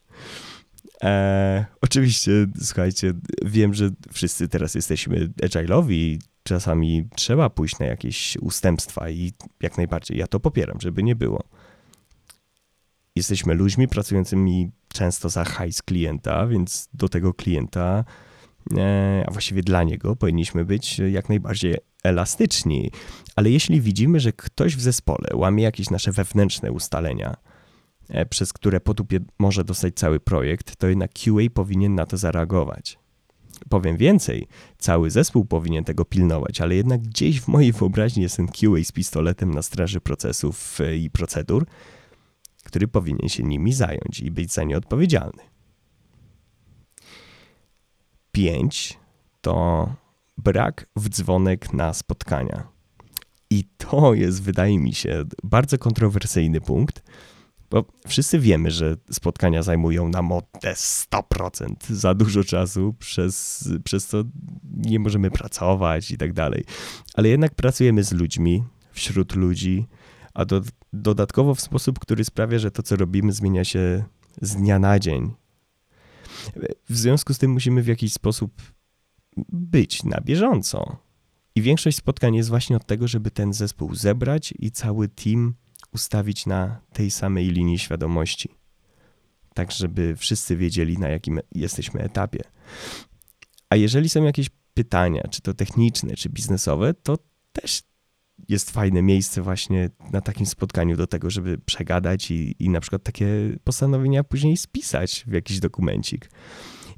E, 1.03 1.65
oczywiście, 1.81 2.47
słuchajcie, 2.63 3.13
wiem, 3.45 3.75
że 3.75 3.91
wszyscy 4.13 4.49
teraz 4.49 4.75
jesteśmy 4.75 5.29
agile'owi 5.29 6.19
czasami 6.43 7.09
trzeba 7.15 7.51
pójść 7.51 7.79
na 7.79 7.87
jakieś 7.87 8.37
ustępstwa 8.37 9.11
i 9.11 9.33
jak 9.63 9.77
najbardziej 9.77 10.19
ja 10.19 10.27
to 10.27 10.41
popieram, 10.41 10.81
żeby 10.81 11.03
nie 11.03 11.17
było. 11.17 11.45
Jesteśmy 13.17 13.55
ludźmi 13.55 13.89
pracującymi 13.89 14.71
często 14.89 15.29
za 15.29 15.45
hajs 15.45 15.83
klienta, 15.83 16.47
więc 16.47 16.89
do 16.95 17.09
tego 17.09 17.35
klienta, 17.35 18.05
a 19.27 19.31
właściwie 19.31 19.63
dla 19.63 19.83
niego, 19.83 20.17
powinniśmy 20.17 20.65
być 20.65 20.99
jak 20.99 21.29
najbardziej 21.29 21.77
elastyczni. 22.05 22.91
Ale 23.37 23.51
jeśli 23.51 23.81
widzimy, 23.81 24.21
że 24.21 24.33
ktoś 24.33 24.77
w 24.77 24.81
zespole 24.81 25.29
łamie 25.35 25.63
jakieś 25.63 25.91
nasze 25.91 26.13
wewnętrzne 26.13 26.73
ustalenia, 26.73 27.37
e, 28.09 28.27
przez 28.27 28.53
które 28.53 28.81
potupie 28.81 29.21
może 29.39 29.65
dostać 29.65 29.95
cały 29.95 30.21
projekt, 30.21 30.77
to 30.77 30.87
jednak 30.89 31.11
QA 31.13 31.51
powinien 31.55 31.95
na 31.95 32.07
to 32.07 32.17
zareagować. 32.17 32.99
Powiem 33.69 33.97
więcej, 33.97 34.47
cały 34.79 35.11
zespół 35.11 35.45
powinien 35.45 35.85
tego 35.85 36.05
pilnować, 36.05 36.61
ale 36.61 36.75
jednak 36.75 37.01
gdzieś 37.01 37.41
w 37.41 37.49
mojej 37.49 37.73
wyobraźni 37.73 38.23
jest 38.23 38.37
ten 38.37 38.49
QA 38.49 38.85
z 38.85 38.93
pistoletem 38.93 39.55
na 39.55 39.63
straży 39.63 40.01
procesów 40.01 40.81
e, 40.81 40.97
i 40.97 41.11
procedur, 41.11 41.67
który 42.65 42.89
powinien 42.89 43.29
się 43.29 43.43
nimi 43.43 43.73
zająć 43.73 44.21
i 44.21 44.31
być 44.31 44.53
za 44.53 44.65
nie 44.65 44.77
odpowiedzialny. 44.77 45.54
5 48.35 48.99
to 49.41 49.89
brak 50.39 50.87
wdzwonek 50.97 51.73
na 51.73 51.93
spotkania. 51.93 52.69
I 53.51 53.65
to 53.79 54.15
jest, 54.15 54.43
wydaje 54.43 54.79
mi 54.79 54.95
się, 54.95 55.25
bardzo 55.43 55.79
kontrowersyjny 55.79 56.61
punkt, 56.61 57.03
bo 57.71 57.85
wszyscy 58.09 58.39
wiemy, 58.39 58.71
że 58.71 58.97
spotkania 59.11 59.63
zajmują 59.63 60.09
nam 60.09 60.33
o 60.33 60.43
te 60.61 60.73
100% 60.73 61.75
za 61.91 62.15
dużo 62.15 62.45
czasu, 62.45 62.95
przez, 62.99 63.69
przez 63.85 64.07
co 64.07 64.23
nie 64.77 64.99
możemy 64.99 65.31
pracować 65.31 66.11
i 66.11 66.19
tak 66.19 66.33
dalej. 66.33 66.65
Ale 67.15 67.29
jednak 67.29 67.55
pracujemy 67.55 68.05
z 68.05 68.13
ludźmi, 68.13 68.65
wśród 68.93 69.37
ludzi, 69.37 69.87
a 70.35 70.45
do, 70.45 70.63
dodatkowo 70.93 71.55
w 71.55 71.61
sposób, 71.61 71.99
który 71.99 72.25
sprawia, 72.25 72.59
że 72.59 72.71
to, 72.71 72.83
co 72.83 72.97
robimy, 72.97 73.33
zmienia 73.33 73.65
się 73.65 74.05
z 74.43 74.57
dnia 74.57 74.79
na 74.79 74.99
dzień. 74.99 75.44
W 76.89 76.97
związku 76.97 77.35
z 77.35 77.39
tym 77.39 77.51
musimy 77.51 77.83
w 77.83 77.87
jakiś 77.87 78.13
sposób 78.13 78.53
być 79.53 80.05
na 80.05 80.21
bieżąco. 80.21 80.97
I 81.55 81.63
większość 81.63 81.97
spotkań 81.97 82.35
jest 82.35 82.49
właśnie 82.49 82.77
od 82.77 82.87
tego, 82.87 83.09
żeby 83.09 83.31
ten 83.31 83.53
zespół 83.53 83.95
zebrać 83.95 84.55
i 84.59 84.71
cały 84.71 85.09
team 85.09 85.55
ustawić 85.93 86.47
na 86.47 86.81
tej 86.93 87.11
samej 87.11 87.51
linii 87.51 87.79
świadomości. 87.79 88.49
Tak, 89.55 89.73
żeby 89.73 90.17
wszyscy 90.17 90.57
wiedzieli, 90.57 90.99
na 90.99 91.09
jakim 91.09 91.41
jesteśmy 91.55 92.01
etapie. 92.01 92.41
A 93.71 93.77
jeżeli 93.77 94.09
są 94.09 94.25
jakieś 94.25 94.51
pytania, 94.75 95.23
czy 95.31 95.43
to 95.43 95.55
techniczne, 95.55 96.15
czy 96.15 96.29
biznesowe, 96.29 96.95
to 96.95 97.19
też 97.53 97.83
jest 98.49 98.71
fajne 98.71 99.03
miejsce 99.03 99.43
właśnie 99.43 99.91
na 100.13 100.21
takim 100.21 100.47
spotkaniu 100.47 100.97
do 100.97 101.07
tego, 101.07 101.31
żeby 101.31 101.59
przegadać 101.59 102.31
i, 102.31 102.57
i 102.59 102.69
na 102.69 102.81
przykład 102.81 103.03
takie 103.03 103.27
postanowienia 103.65 104.25
później 104.25 104.57
spisać 104.57 105.25
w 105.27 105.33
jakiś 105.33 105.61
dokumencik. 105.61 106.31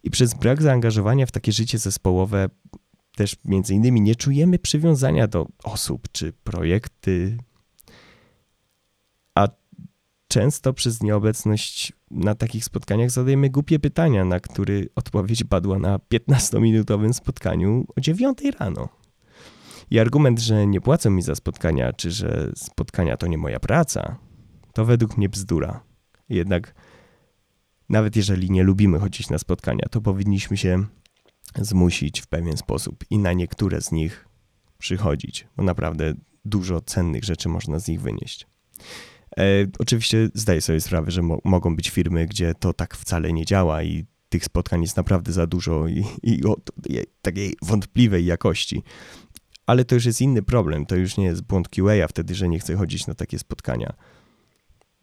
I 0.03 0.11
przez 0.11 0.35
brak 0.35 0.63
zaangażowania 0.63 1.27
w 1.27 1.33
takie 1.33 1.53
życie 1.53 1.79
zespołowe 1.79 2.49
też 3.17 3.37
między 3.45 3.75
innymi 3.75 4.01
nie 4.01 4.15
czujemy 4.15 4.59
przywiązania 4.59 5.27
do 5.27 5.47
osób 5.65 6.09
czy 6.13 6.33
projekty, 6.33 7.39
a 9.35 9.49
często 10.29 10.73
przez 10.73 11.03
nieobecność 11.03 11.93
na 12.11 12.35
takich 12.35 12.65
spotkaniach 12.65 13.11
zadajemy 13.11 13.51
głupie 13.51 13.79
pytania, 13.79 14.25
na 14.25 14.41
które 14.41 14.75
odpowiedź 14.95 15.45
padła 15.45 15.79
na 15.79 15.99
15-minutowym 15.99 17.13
spotkaniu 17.13 17.87
o 17.97 18.01
9 18.01 18.39
rano. 18.59 18.89
I 19.91 19.99
argument, 19.99 20.41
że 20.41 20.67
nie 20.67 20.81
płacą 20.81 21.11
mi 21.11 21.23
za 21.23 21.35
spotkania, 21.35 21.93
czy 21.93 22.11
że 22.11 22.53
spotkania 22.57 23.17
to 23.17 23.27
nie 23.27 23.39
moja 23.39 23.61
praca, 23.61 24.19
to 24.73 24.85
według 24.85 25.17
mnie 25.17 25.29
bzdura. 25.29 25.81
Jednak 26.29 26.75
nawet 27.89 28.17
jeżeli 28.17 28.51
nie 28.51 28.63
lubimy 28.63 28.99
chodzić 28.99 29.31
na 29.31 29.39
spotkania, 29.39 29.87
to 29.91 30.01
powinniśmy 30.01 30.57
się 30.57 30.85
zmusić 31.59 32.21
w 32.21 32.27
pewien 32.27 32.57
sposób 32.57 33.05
i 33.11 33.19
na 33.19 33.33
niektóre 33.33 33.81
z 33.81 33.93
nich 33.93 34.29
przychodzić, 34.79 35.47
bo 35.57 35.63
naprawdę 35.63 36.15
dużo 36.45 36.81
cennych 36.81 37.25
rzeczy 37.25 37.49
można 37.49 37.79
z 37.79 37.89
nich 37.89 38.01
wynieść. 38.01 38.47
E, 39.39 39.43
oczywiście 39.79 40.29
zdaję 40.35 40.61
sobie 40.61 40.81
sprawę, 40.81 41.11
że 41.11 41.23
mo 41.23 41.39
mogą 41.45 41.77
być 41.77 41.91
firmy, 41.91 42.27
gdzie 42.27 42.55
to 42.55 42.73
tak 42.73 42.97
wcale 42.97 43.33
nie 43.33 43.45
działa 43.45 43.83
i 43.83 44.05
tych 44.29 44.45
spotkań 44.45 44.83
jest 44.83 44.97
naprawdę 44.97 45.33
za 45.33 45.47
dużo 45.47 45.89
i, 45.89 46.05
i 46.23 46.45
o 46.45 46.57
takiej 47.23 47.57
wątpliwej 47.63 48.25
jakości. 48.25 48.83
Ale 49.67 49.85
to 49.85 49.95
już 49.95 50.05
jest 50.05 50.21
inny 50.21 50.43
problem. 50.43 50.87
To 50.87 50.97
już 50.97 51.17
nie 51.17 51.25
jest 51.25 51.43
błąd 51.43 51.69
QA 51.69 52.09
wtedy, 52.09 52.35
że 52.35 52.49
nie 52.49 52.59
chce 52.59 52.77
chodzić 52.77 53.07
na 53.07 53.15
takie 53.15 53.39
spotkania. 53.39 53.93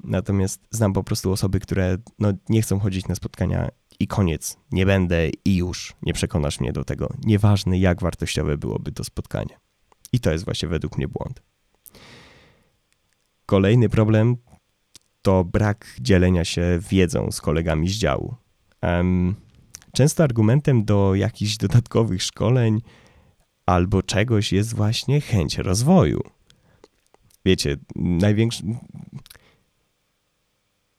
Natomiast 0.03 0.62
znam 0.72 0.93
po 0.93 1.03
prostu 1.03 1.32
osoby, 1.32 1.60
które 1.60 1.98
no, 2.20 2.34
nie 2.50 2.62
chcą 2.62 2.79
chodzić 2.79 3.08
na 3.08 3.15
spotkania 3.15 3.70
i 4.00 4.08
koniec. 4.08 4.58
Nie 4.72 4.86
będę 4.86 5.29
i 5.46 5.55
już. 5.55 5.93
Nie 6.01 6.13
przekonasz 6.13 6.60
mnie 6.60 6.74
do 6.74 6.84
tego. 6.84 7.13
Nieważne, 7.24 7.79
jak 7.79 8.01
wartościowe 8.01 8.58
byłoby 8.58 8.91
to 8.91 9.03
spotkanie. 9.03 9.60
I 10.13 10.20
to 10.20 10.32
jest 10.32 10.46
właśnie 10.46 10.70
według 10.70 10.98
mnie 10.98 11.08
błąd. 11.08 11.41
Kolejny 13.46 13.89
problem 13.89 14.38
to 15.22 15.43
brak 15.43 15.96
dzielenia 16.00 16.46
się 16.46 16.79
wiedzą 16.89 17.32
z 17.32 17.41
kolegami 17.41 17.89
z 17.89 17.98
działu. 17.98 18.36
Um, 18.82 19.36
często 19.91 20.24
argumentem 20.24 20.86
do 20.86 21.15
jakichś 21.15 21.58
dodatkowych 21.58 22.24
szkoleń 22.24 22.82
albo 23.65 24.03
czegoś 24.03 24.53
jest 24.53 24.75
właśnie 24.75 25.22
chęć 25.22 25.58
rozwoju. 25.58 26.22
Wiecie, 27.46 27.77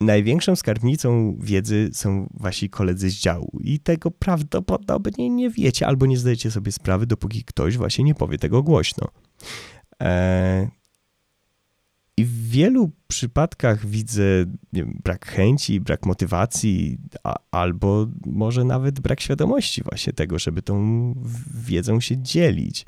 największą 0.00 0.56
skarbnicą 0.56 1.36
wiedzy 1.40 1.90
są 1.92 2.28
wasi 2.34 2.70
koledzy 2.70 3.10
z 3.10 3.14
działu 3.14 3.58
i 3.60 3.80
tego 3.80 4.10
prawdopodobnie 4.10 5.30
nie 5.30 5.50
wiecie 5.50 5.86
albo 5.86 6.06
nie 6.06 6.18
zdajecie 6.18 6.50
sobie 6.50 6.72
sprawy, 6.72 7.06
dopóki 7.06 7.44
ktoś 7.44 7.76
właśnie 7.76 8.04
nie 8.04 8.14
powie 8.14 8.38
tego 8.38 8.62
głośno. 8.62 9.08
Eee, 10.00 10.68
I 12.16 12.24
w 12.24 12.48
wielu 12.48 12.90
przypadkach 13.08 13.86
widzę 13.86 14.22
wiem, 14.72 15.00
brak 15.04 15.26
chęci, 15.26 15.80
brak 15.80 16.06
motywacji, 16.06 16.98
a, 17.24 17.34
albo 17.50 18.06
może 18.26 18.64
nawet 18.64 19.00
brak 19.00 19.20
świadomości 19.20 19.82
właśnie 19.82 20.12
tego, 20.12 20.38
żeby 20.38 20.62
tą 20.62 21.14
wiedzą 21.54 22.00
się 22.00 22.22
dzielić. 22.22 22.86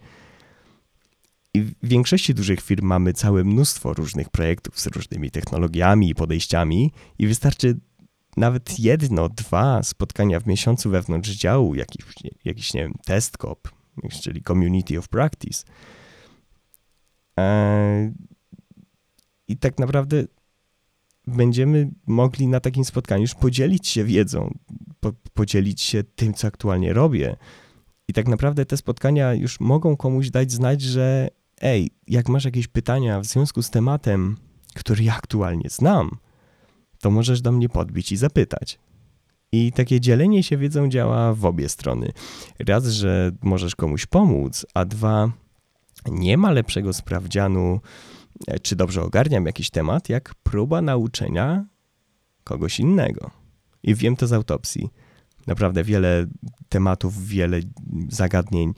I 1.55 1.63
w 1.63 1.75
większości 1.83 2.35
dużych 2.35 2.61
firm 2.61 2.87
mamy 2.87 3.13
całe 3.13 3.45
mnóstwo 3.45 3.95
różnych 3.95 4.29
projektów 4.29 4.81
z 4.81 4.87
różnymi 4.87 5.31
technologiami 5.31 6.09
i 6.09 6.15
podejściami, 6.15 6.93
i 7.19 7.27
wystarczy 7.27 7.77
nawet 8.37 8.79
jedno, 8.79 9.29
dwa 9.29 9.83
spotkania 9.83 10.41
w 10.41 10.47
miesiącu 10.47 10.91
wewnątrz 10.91 11.31
działu, 11.31 11.75
jakiś, 11.75 12.05
jakiś 12.45 12.75
nie 12.75 12.83
wiem, 12.83 12.95
test 13.05 13.37
cop, 13.37 13.69
czyli 14.23 14.43
community 14.43 14.99
of 14.99 15.09
practice. 15.09 15.65
Eee, 17.37 18.13
I 19.49 19.57
tak 19.57 19.79
naprawdę 19.79 20.25
będziemy 21.27 21.91
mogli 22.07 22.47
na 22.47 22.61
takim 22.61 22.85
spotkaniu 22.85 23.23
już 23.23 23.35
podzielić 23.35 23.89
się 23.89 24.05
wiedzą, 24.05 24.55
po, 25.01 25.13
podzielić 25.35 25.81
się 25.81 26.05
tym, 26.05 26.35
co 26.35 26.49
aktualnie 26.49 26.93
robię. 26.93 27.37
I 28.09 28.13
tak 28.13 28.29
naprawdę 28.29 28.67
te 28.67 28.77
spotkania 28.77 29.35
już 29.35 29.61
mogą 29.61 29.97
komuś 29.97 30.31
dać 30.31 30.53
znać, 30.53 30.83
że 30.83 31.29
ej, 31.61 31.91
jak 32.07 32.29
masz 32.29 32.45
jakieś 32.45 32.69
pytania 32.69 33.21
w 33.21 33.27
związku 33.27 33.63
z 33.63 33.71
tematem, 33.71 34.37
który 34.75 35.05
ja 35.05 35.17
aktualnie 35.17 35.71
znam, 35.71 36.11
to 37.01 37.11
możesz 37.11 37.41
do 37.41 37.53
mnie 37.53 37.69
podbić 37.69 38.13
i 38.13 38.17
zapytać. 38.17 38.79
I 39.53 39.73
takie 39.73 40.01
dzielenie 40.01 40.43
się 40.43 40.57
wiedzą 40.57 40.89
działa 40.89 41.35
w 41.35 41.45
obie 41.45 41.69
strony. 41.69 42.13
Raz, 42.59 42.87
że 42.87 43.33
możesz 43.43 43.77
komuś 43.77 44.07
pomóc, 44.07 44.67
a 44.75 44.85
dwa, 44.85 45.33
nie 46.11 46.37
ma 46.37 46.51
lepszego 46.51 46.93
sprawdzianu, 46.93 47.81
czy 48.63 48.77
dobrze 48.77 49.03
ogarniam 49.03 49.47
jakiś 49.47 49.71
temat, 49.71 50.09
jak 50.09 50.35
próba 50.35 50.83
nauczenia 50.83 51.65
kogoś 52.45 52.81
innego. 52.81 53.31
I 53.83 53.95
wiem 53.95 54.17
to 54.17 54.27
z 54.27 54.33
autopsji. 54.33 54.91
Naprawdę 55.47 55.85
wiele 55.85 56.27
tematów, 56.69 57.27
wiele 57.27 57.61
zagadnień 58.09 58.73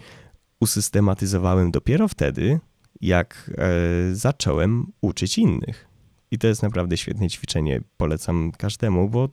usystematyzowałem 0.60 1.70
dopiero 1.70 2.08
wtedy, 2.08 2.60
jak 3.00 3.50
e, 3.58 4.14
zacząłem 4.14 4.92
uczyć 5.00 5.38
innych. 5.38 5.88
I 6.30 6.38
to 6.38 6.46
jest 6.46 6.62
naprawdę 6.62 6.96
świetne 6.96 7.28
ćwiczenie. 7.28 7.80
Polecam 7.96 8.52
każdemu, 8.58 9.08
bo 9.08 9.28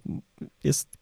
jest 0.64 0.98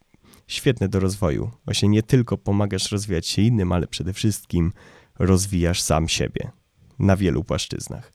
świetne 0.48 0.90
do 0.90 1.00
rozwoju. 1.00 1.52
Właśnie 1.66 1.90
nie 1.90 2.04
tylko 2.04 2.38
pomagasz 2.38 2.92
rozwijać 2.92 3.28
się 3.28 3.42
innym, 3.42 3.72
ale 3.72 3.88
przede 3.88 4.14
wszystkim 4.14 4.74
rozwijasz 5.20 5.82
sam 5.82 6.08
siebie 6.10 6.52
na 7.00 7.18
wielu 7.18 7.44
płaszczyznach. 7.44 8.14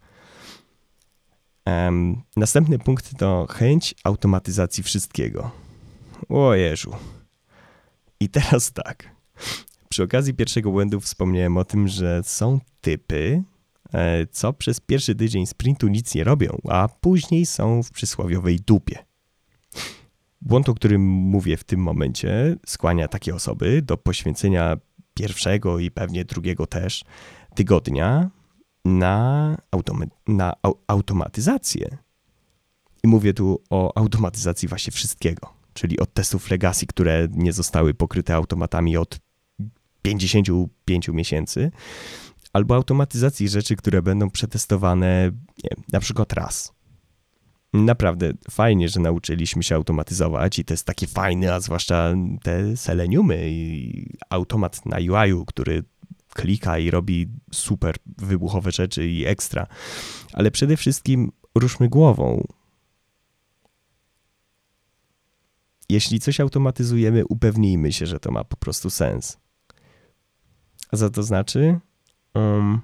Następny 2.37 2.79
punkt 2.79 3.19
to 3.19 3.47
chęć 3.51 3.95
automatyzacji 4.05 4.83
wszystkiego. 4.83 5.51
O 6.29 6.55
Jezu. 6.55 6.97
I 8.21 8.29
teraz 8.29 8.73
tak. 8.73 9.11
Przy 9.89 10.03
okazji 10.03 10.35
pierwszego 10.35 10.71
błędu 10.71 11.01
wspomniałem 11.01 11.57
o 11.57 11.65
tym, 11.65 11.89
że 11.89 12.23
są 12.25 12.61
typy, 12.81 13.43
e, 13.93 14.27
co 14.27 14.53
przez 14.53 14.81
pierwszy 14.81 15.15
tydzień 15.15 15.47
sprintu 15.47 15.89
nic 15.89 16.15
nie 16.15 16.25
robią, 16.25 16.59
a 16.69 16.89
później 17.01 17.47
są 17.47 17.83
w 17.83 17.91
przysłowiowej 17.91 18.61
dupie. 18.67 18.99
Błąd, 20.41 20.69
o 20.69 20.75
którym 20.75 21.03
mówię 21.07 21.57
w 21.57 21.65
tym 21.65 21.81
momencie, 21.81 22.57
skłania 22.67 23.09
takie 23.09 23.35
osoby 23.35 23.83
do 23.83 23.97
poświęcenia 23.97 24.77
pierwszego 25.15 25.79
i 25.79 25.91
pewnie 25.91 26.25
drugiego 26.25 26.67
też 26.67 27.05
tygodnia 27.55 28.31
na, 28.89 29.57
automa- 29.71 30.07
na 30.29 30.53
au- 30.63 30.79
automatyzację. 30.87 31.99
I 33.05 33.09
mówię 33.09 33.35
tu 33.35 33.63
o 33.71 33.99
automatyzacji 33.99 34.69
właśnie 34.69 34.93
wszystkiego, 34.93 35.53
czyli 35.73 35.99
od 36.01 36.13
testów 36.13 36.51
legacy, 36.51 36.87
które 36.87 37.29
nie 37.31 37.53
zostały 37.53 37.95
pokryte 37.95 38.35
automatami 38.35 38.97
od 38.97 39.19
55 40.03 41.09
miesięcy, 41.09 41.71
albo 42.53 42.75
automatyzacji 42.75 43.49
rzeczy, 43.49 43.77
które 43.77 44.03
będą 44.03 44.31
przetestowane 44.31 45.31
nie, 45.65 45.71
na 45.93 46.01
przykład 46.01 46.33
raz 46.33 46.79
Naprawdę 47.73 48.33
fajnie, 48.51 48.89
że 48.89 49.01
nauczyliśmy 49.01 49.63
się 49.63 49.75
automatyzować 49.75 50.59
i 50.59 50.65
to 50.65 50.75
jest 50.75 50.87
takie 50.87 51.07
fajne, 51.07 51.55
a 51.55 51.61
zwłaszcza 51.61 52.15
te 52.43 52.77
seleniumy 52.77 53.51
i 53.51 54.07
automat 54.31 54.87
na 54.87 54.97
UI-u, 54.97 55.45
który 55.45 55.85
klika 56.39 56.79
i 56.79 56.91
robi 56.91 57.29
super 57.53 57.97
wybuchowe 58.19 58.71
rzeczy 58.71 59.09
i 59.09 59.27
ekstra. 59.27 59.67
Ale 60.33 60.51
przede 60.51 60.77
wszystkim 60.77 61.33
ruszmy 61.55 61.89
głową. 61.89 62.47
Jeśli 65.89 66.21
coś 66.21 66.41
automatyzujemy, 66.41 67.27
upewnijmy 67.27 67.93
się, 67.93 68.07
że 68.07 68.21
to 68.21 68.31
ma 68.31 68.45
po 68.45 68.57
prostu 68.57 68.91
sens. 68.91 69.39
A 70.93 70.97
co 70.97 71.11
to 71.11 71.23
znaczy? 71.23 71.81
Um, 72.35 72.81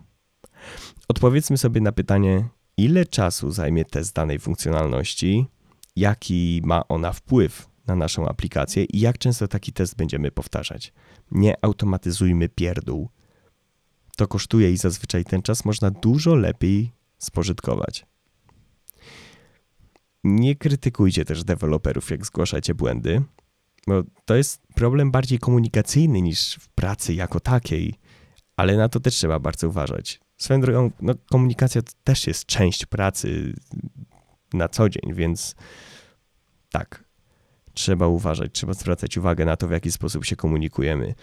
odpowiedzmy 1.08 1.58
sobie 1.58 1.80
na 1.80 1.92
pytanie, 1.92 2.48
ile 2.76 3.06
czasu 3.06 3.50
zajmie 3.50 3.84
test 3.84 4.14
danej 4.14 4.38
funkcjonalności, 4.38 5.46
jaki 5.96 6.60
ma 6.64 6.88
ona 6.88 7.12
wpływ 7.12 7.68
na 7.86 7.96
naszą 7.96 8.28
aplikację 8.28 8.84
i 8.84 9.00
jak 9.00 9.18
często 9.18 9.48
taki 9.48 9.72
test 9.72 9.96
będziemy 9.96 10.30
powtarzać. 10.30 10.92
Nie 11.30 11.64
automatyzujmy 11.64 12.48
pierdół. 12.48 13.08
To 14.16 14.28
kosztuje 14.28 14.72
i 14.72 14.76
zazwyczaj 14.76 15.24
ten 15.24 15.42
czas 15.42 15.64
można 15.64 15.90
dużo 15.90 16.34
lepiej 16.34 16.92
spożytkować. 17.18 18.06
Nie 20.24 20.56
krytykujcie 20.56 21.24
też 21.24 21.44
deweloperów, 21.44 22.10
jak 22.10 22.26
zgłaszacie 22.26 22.74
błędy, 22.74 23.22
bo 23.86 24.02
to 24.24 24.34
jest 24.34 24.62
problem 24.74 25.10
bardziej 25.10 25.38
komunikacyjny 25.38 26.22
niż 26.22 26.54
w 26.54 26.68
pracy 26.68 27.14
jako 27.14 27.40
takiej, 27.40 27.94
ale 28.56 28.76
na 28.76 28.88
to 28.88 29.00
też 29.00 29.14
trzeba 29.14 29.38
bardzo 29.38 29.68
uważać. 29.68 30.20
Swoją 30.36 30.60
drogą, 30.60 30.90
no, 31.00 31.14
komunikacja 31.30 31.82
to 31.82 31.92
też 32.04 32.26
jest 32.26 32.46
część 32.46 32.86
pracy 32.86 33.54
na 34.52 34.68
co 34.68 34.88
dzień, 34.88 35.14
więc 35.14 35.54
tak, 36.70 37.04
trzeba 37.74 38.06
uważać, 38.06 38.52
trzeba 38.52 38.74
zwracać 38.74 39.18
uwagę 39.18 39.44
na 39.44 39.56
to, 39.56 39.68
w 39.68 39.70
jaki 39.70 39.92
sposób 39.92 40.24
się 40.24 40.36
komunikujemy. 40.36 41.14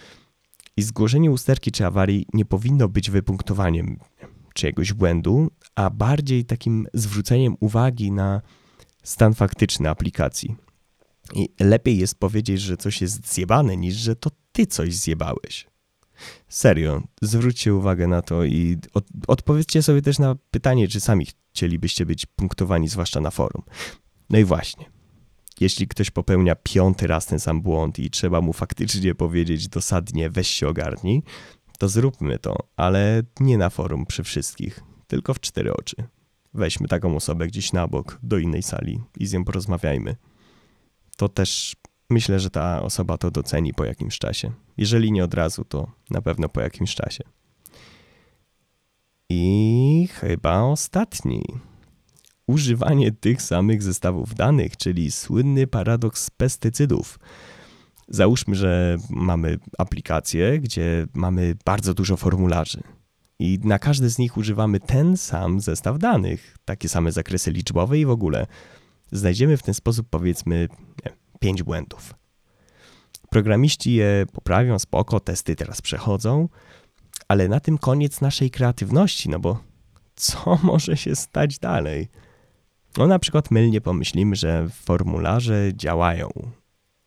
I 0.77 0.83
zgłoszenie 0.83 1.31
usterki 1.31 1.71
czy 1.71 1.85
awarii 1.85 2.25
nie 2.33 2.45
powinno 2.45 2.89
być 2.89 3.09
wypunktowaniem 3.09 3.97
czyjegoś 4.53 4.93
błędu, 4.93 5.51
a 5.75 5.89
bardziej 5.89 6.45
takim 6.45 6.87
zwróceniem 6.93 7.55
uwagi 7.59 8.11
na 8.11 8.41
stan 9.03 9.33
faktyczny 9.33 9.89
aplikacji. 9.89 10.55
I 11.35 11.49
lepiej 11.59 11.97
jest 11.97 12.19
powiedzieć, 12.19 12.61
że 12.61 12.77
coś 12.77 13.01
jest 13.01 13.33
zjebane, 13.33 13.77
niż 13.77 13.95
że 13.95 14.15
to 14.15 14.29
ty 14.51 14.65
coś 14.65 14.95
zjebałeś. 14.95 15.67
Serio, 16.49 17.03
zwróćcie 17.21 17.75
uwagę 17.75 18.07
na 18.07 18.21
to 18.21 18.43
i 18.43 18.77
od, 18.93 19.05
odpowiedzcie 19.27 19.83
sobie 19.83 20.01
też 20.01 20.19
na 20.19 20.35
pytanie, 20.51 20.87
czy 20.87 20.99
sami 20.99 21.27
chcielibyście 21.49 22.05
być 22.05 22.25
punktowani, 22.25 22.87
zwłaszcza 22.87 23.21
na 23.21 23.31
forum. 23.31 23.63
No 24.29 24.39
i 24.39 24.43
właśnie, 24.43 24.85
jeśli 25.59 25.87
ktoś 25.87 26.11
popełnia 26.11 26.55
piąty 26.55 27.07
raz 27.07 27.25
ten 27.25 27.39
sam 27.39 27.61
błąd 27.61 27.99
i 27.99 28.09
trzeba 28.09 28.41
mu 28.41 28.53
faktycznie 28.53 29.15
powiedzieć 29.15 29.67
dosadnie 29.67 30.29
weź 30.29 30.47
się 30.47 30.67
ogarnij, 30.67 31.23
to 31.77 31.89
zróbmy 31.89 32.39
to, 32.39 32.55
ale 32.75 33.23
nie 33.39 33.57
na 33.57 33.69
forum 33.69 34.05
przy 34.05 34.23
wszystkich, 34.23 34.79
tylko 35.07 35.33
w 35.33 35.39
cztery 35.39 35.73
oczy. 35.73 35.95
Weźmy 36.53 36.87
taką 36.87 37.15
osobę 37.15 37.47
gdzieś 37.47 37.73
na 37.73 37.87
bok, 37.87 38.19
do 38.23 38.37
innej 38.37 38.63
sali 38.63 38.99
i 39.17 39.27
z 39.27 39.33
nią 39.33 39.43
porozmawiajmy. 39.43 40.15
To 41.17 41.29
też 41.29 41.75
Myślę, 42.11 42.39
że 42.39 42.49
ta 42.49 42.81
osoba 42.81 43.17
to 43.17 43.31
doceni 43.31 43.73
po 43.73 43.85
jakimś 43.85 44.19
czasie. 44.19 44.51
Jeżeli 44.77 45.11
nie 45.11 45.23
od 45.23 45.33
razu, 45.33 45.65
to 45.65 45.91
na 46.09 46.21
pewno 46.21 46.49
po 46.49 46.61
jakimś 46.61 46.95
czasie. 46.95 47.23
I 49.29 50.07
chyba 50.11 50.61
ostatni. 50.61 51.43
Używanie 52.51 53.11
tych 53.11 53.41
samych 53.41 53.83
zestawów 53.83 54.35
danych, 54.35 54.77
czyli 54.77 55.11
słynny 55.11 55.67
paradoks 55.67 56.29
pestycydów. 56.29 57.19
Załóżmy, 58.07 58.55
że 58.55 58.97
mamy 59.09 59.57
aplikację, 59.77 60.59
gdzie 60.59 61.07
mamy 61.13 61.55
bardzo 61.65 61.93
dużo 61.93 62.17
formularzy. 62.17 62.83
I 63.39 63.59
na 63.63 63.79
każdy 63.79 64.09
z 64.09 64.17
nich 64.17 64.37
używamy 64.37 64.79
ten 64.79 65.17
sam 65.17 65.59
zestaw 65.59 65.99
danych, 65.99 66.57
takie 66.65 66.89
same 66.89 67.11
zakresy 67.11 67.51
liczbowe 67.51 67.99
i 67.99 68.05
w 68.05 68.09
ogóle. 68.09 68.47
Znajdziemy 69.11 69.57
w 69.57 69.63
ten 69.63 69.73
sposób, 69.73 70.07
powiedzmy, 70.09 70.67
nie, 71.05 71.11
pięć 71.39 71.63
błędów. 71.63 72.13
Programiści 73.29 73.93
je 73.93 74.25
poprawią, 74.33 74.79
spoko, 74.79 75.19
testy 75.19 75.55
teraz 75.55 75.81
przechodzą, 75.81 76.49
ale 77.27 77.47
na 77.47 77.59
tym 77.59 77.77
koniec 77.77 78.21
naszej 78.21 78.51
kreatywności, 78.51 79.29
no 79.29 79.39
bo 79.39 79.63
co 80.15 80.59
może 80.63 80.97
się 80.97 81.15
stać 81.15 81.59
dalej? 81.59 82.09
No 82.97 83.07
na 83.07 83.19
przykład 83.19 83.51
mylnie 83.51 83.81
pomyślimy, 83.81 84.35
że 84.35 84.67
formularze 84.69 85.71
działają, 85.75 86.29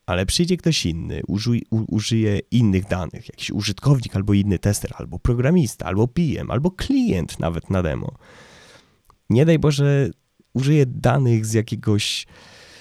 ale 0.06 0.26
przyjdzie 0.26 0.56
ktoś 0.56 0.86
inny, 0.86 1.22
użyj, 1.28 1.62
u, 1.70 1.94
użyje 1.94 2.38
innych 2.50 2.86
danych, 2.86 3.28
jakiś 3.28 3.50
użytkownik 3.50 4.16
albo 4.16 4.34
inny 4.34 4.58
tester, 4.58 4.92
albo 4.96 5.18
programista, 5.18 5.86
albo 5.86 6.08
PM, 6.08 6.50
albo 6.50 6.70
klient 6.70 7.38
nawet 7.38 7.70
na 7.70 7.82
demo. 7.82 8.14
Nie 9.30 9.44
daj 9.44 9.58
Boże, 9.58 10.10
użyje 10.54 10.86
danych 10.86 11.46
z 11.46 11.52
jakiegoś 11.52 12.26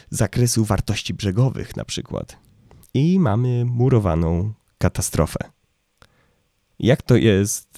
zakresu 0.10 0.66
wartości 0.66 1.13
brzegowych 1.13 1.76
na 1.76 1.86
przykład. 1.86 2.38
I 2.94 3.20
mamy 3.20 3.66
murowaną 3.66 4.54
katastrofę. 4.78 5.39
Jak 6.80 7.02
to 7.02 7.16
jest, 7.16 7.72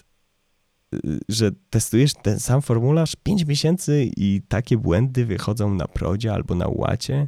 że 1.29 1.51
testujesz 1.69 2.13
ten 2.13 2.39
sam 2.39 2.61
formularz 2.61 3.15
5 3.23 3.45
miesięcy 3.45 4.11
i 4.17 4.41
takie 4.47 4.77
błędy 4.77 5.25
wychodzą 5.25 5.73
na 5.73 5.87
prodzie 5.87 6.33
albo 6.33 6.55
na 6.55 6.67
łacie? 6.67 7.27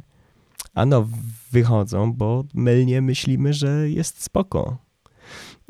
Ano, 0.74 1.08
wychodzą, 1.52 2.12
bo 2.12 2.44
mylnie 2.54 3.02
myślimy, 3.02 3.52
że 3.52 3.90
jest 3.90 4.22
spoko. 4.22 4.88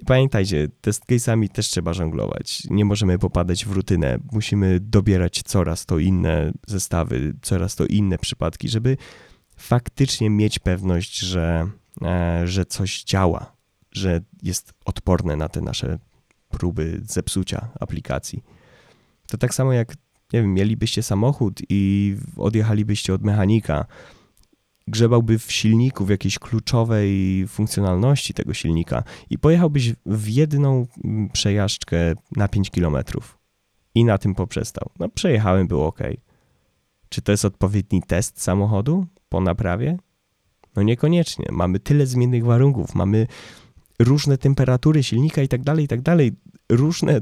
Pamiętajcie, 0.07 0.69
test 0.81 1.05
case'ami 1.07 1.49
też 1.49 1.69
trzeba 1.69 1.93
żonglować. 1.93 2.63
Nie 2.71 2.85
możemy 2.85 3.19
popadać 3.19 3.65
w 3.65 3.73
rutynę. 3.73 4.19
Musimy 4.33 4.81
dobierać 4.81 5.43
coraz 5.43 5.87
to 5.87 5.99
inne 5.99 6.53
zestawy, 6.67 7.35
coraz 7.43 7.77
to 7.77 7.87
inne 7.87 8.19
przypadki, 8.19 8.69
żeby 8.69 8.97
faktycznie 9.57 10.31
mieć 10.31 10.59
pewność, 10.59 11.19
że, 11.19 11.71
e, 12.03 12.43
że 12.47 12.67
coś 12.67 13.05
działa, 13.05 13.57
że 13.93 14.21
jest 14.43 14.73
odporne 14.85 15.37
na 15.37 15.49
te 15.49 15.61
nasze 15.61 15.99
próby 16.49 17.01
zepsucia 17.05 17.69
aplikacji. 17.81 18.43
To 19.29 19.39
tak 19.39 19.55
samo 19.55 19.73
jak, 19.73 19.95
nie 20.33 20.43
wiem, 20.43 20.55
mielibyście 20.55 21.03
samochód 21.03 21.61
i 21.69 22.17
odjechalibyście 22.37 23.15
od 23.15 23.23
mechanika, 23.23 23.87
grzebałby 24.89 25.39
w 25.39 25.53
silniku, 25.53 26.05
w 26.05 26.11
jakiejś 26.11 26.39
kluczowej 26.39 27.45
funkcjonalności 27.49 28.35
tego 28.35 28.55
silnika 28.55 29.03
i 29.31 29.39
pojechałbyś 29.39 29.95
w 30.07 30.29
jedną 30.29 30.87
mm, 31.05 31.29
przejażdżkę 31.29 31.97
na 32.37 32.49
5 32.49 32.71
km 32.71 32.97
i 33.95 34.05
na 34.05 34.19
tym 34.19 34.35
poprzestał. 34.35 34.91
No 34.99 35.09
przejechałem, 35.09 35.69
było 35.69 35.87
ok. 35.87 35.99
Czy 37.09 37.23
to 37.23 37.33
jest 37.33 37.45
odpowiedni 37.45 38.03
test 38.03 38.43
samochodu 38.43 39.07
po 39.29 39.41
naprawie? 39.41 39.99
No 40.77 40.83
niekoniecznie. 40.83 41.47
Mamy 41.53 41.81
tyle 41.81 42.07
zmiennych 42.07 42.45
warunków, 42.45 42.95
mamy 42.95 43.27
różne 43.99 44.39
temperatury 44.39 45.03
silnika 45.03 45.43
i 45.43 45.49
tak 45.49 45.63
dalej, 45.63 45.85
i 45.85 45.89
tak 45.89 46.03
dalej. 46.03 46.33
Różne, 46.73 47.21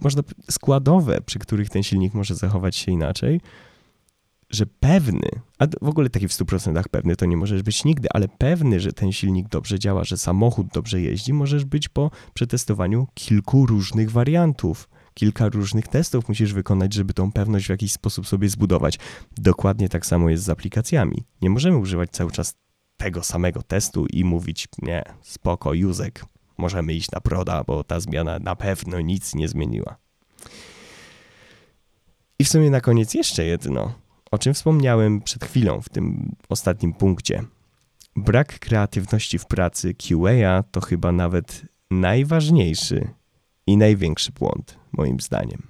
można 0.00 0.22
składowe, 0.50 1.20
przy 1.20 1.38
których 1.38 1.70
ten 1.70 1.82
silnik 1.82 2.14
może 2.14 2.34
zachować 2.34 2.76
się 2.76 2.92
inaczej 2.92 3.40
że 4.54 4.66
pewny, 4.66 5.28
a 5.58 5.66
w 5.82 5.88
ogóle 5.88 6.10
taki 6.10 6.28
w 6.28 6.32
100% 6.32 6.82
pewny 6.90 7.16
to 7.16 7.26
nie 7.26 7.36
możesz 7.36 7.62
być 7.62 7.84
nigdy, 7.84 8.08
ale 8.14 8.28
pewny, 8.28 8.80
że 8.80 8.92
ten 8.92 9.12
silnik 9.12 9.48
dobrze 9.48 9.78
działa, 9.78 10.04
że 10.04 10.18
samochód 10.18 10.66
dobrze 10.74 11.00
jeździ, 11.00 11.32
możesz 11.32 11.64
być 11.64 11.88
po 11.88 12.10
przetestowaniu 12.34 13.06
kilku 13.14 13.66
różnych 13.66 14.10
wariantów. 14.10 14.88
Kilka 15.14 15.48
różnych 15.48 15.88
testów 15.88 16.28
musisz 16.28 16.52
wykonać, 16.52 16.94
żeby 16.94 17.14
tą 17.14 17.32
pewność 17.32 17.66
w 17.66 17.70
jakiś 17.70 17.92
sposób 17.92 18.26
sobie 18.26 18.48
zbudować. 18.48 18.98
Dokładnie 19.36 19.88
tak 19.88 20.06
samo 20.06 20.30
jest 20.30 20.44
z 20.44 20.48
aplikacjami. 20.48 21.24
Nie 21.42 21.50
możemy 21.50 21.76
używać 21.76 22.10
cały 22.10 22.30
czas 22.30 22.54
tego 23.04 23.22
samego 23.22 23.62
testu 23.62 24.06
i 24.06 24.24
mówić, 24.24 24.68
nie, 24.82 25.02
spoko, 25.22 25.74
Józek, 25.74 26.24
możemy 26.58 26.94
iść 26.94 27.10
na 27.10 27.20
proda, 27.20 27.64
bo 27.64 27.84
ta 27.84 28.00
zmiana 28.00 28.38
na 28.38 28.56
pewno 28.56 29.00
nic 29.00 29.34
nie 29.34 29.48
zmieniła. 29.48 29.96
I 32.38 32.44
w 32.44 32.48
sumie 32.48 32.70
na 32.70 32.80
koniec 32.80 33.14
jeszcze 33.14 33.44
jedno 33.44 33.92
o 34.30 34.38
czym 34.38 34.54
wspomniałem 34.54 35.20
przed 35.20 35.44
chwilą 35.44 35.80
w 35.80 35.88
tym 35.88 36.36
ostatnim 36.48 36.92
punkcie. 36.92 37.44
Brak 38.16 38.58
kreatywności 38.58 39.38
w 39.38 39.46
pracy 39.46 39.94
QA 39.94 40.62
to 40.62 40.80
chyba 40.80 41.12
nawet 41.12 41.62
najważniejszy 41.90 43.08
i 43.66 43.76
największy 43.76 44.32
błąd, 44.32 44.78
moim 44.92 45.20
zdaniem. 45.20 45.62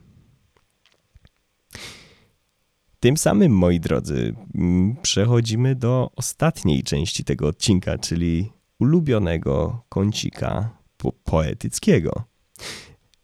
Tym 3.04 3.16
samym, 3.16 3.52
moi 3.52 3.80
drodzy, 3.80 4.34
mm, 4.54 4.96
przechodzimy 5.02 5.74
do 5.74 6.10
ostatniej 6.16 6.82
części 6.82 7.24
tego 7.24 7.48
odcinka, 7.48 7.98
czyli 7.98 8.52
ulubionego 8.78 9.84
kącika 9.88 10.70
po 10.96 11.12
poetyckiego. 11.12 12.24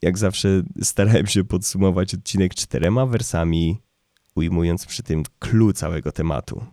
Jak 0.03 0.19
zawsze 0.19 0.63
starałem 0.83 1.27
się 1.27 1.45
podsumować 1.45 2.15
odcinek 2.15 2.55
czterema 2.55 3.07
wersami 3.07 3.83
ujmując 4.35 4.87
przy 4.87 5.03
tym 5.03 5.23
clue 5.39 5.73
całego 5.73 6.13
tematu. 6.13 6.65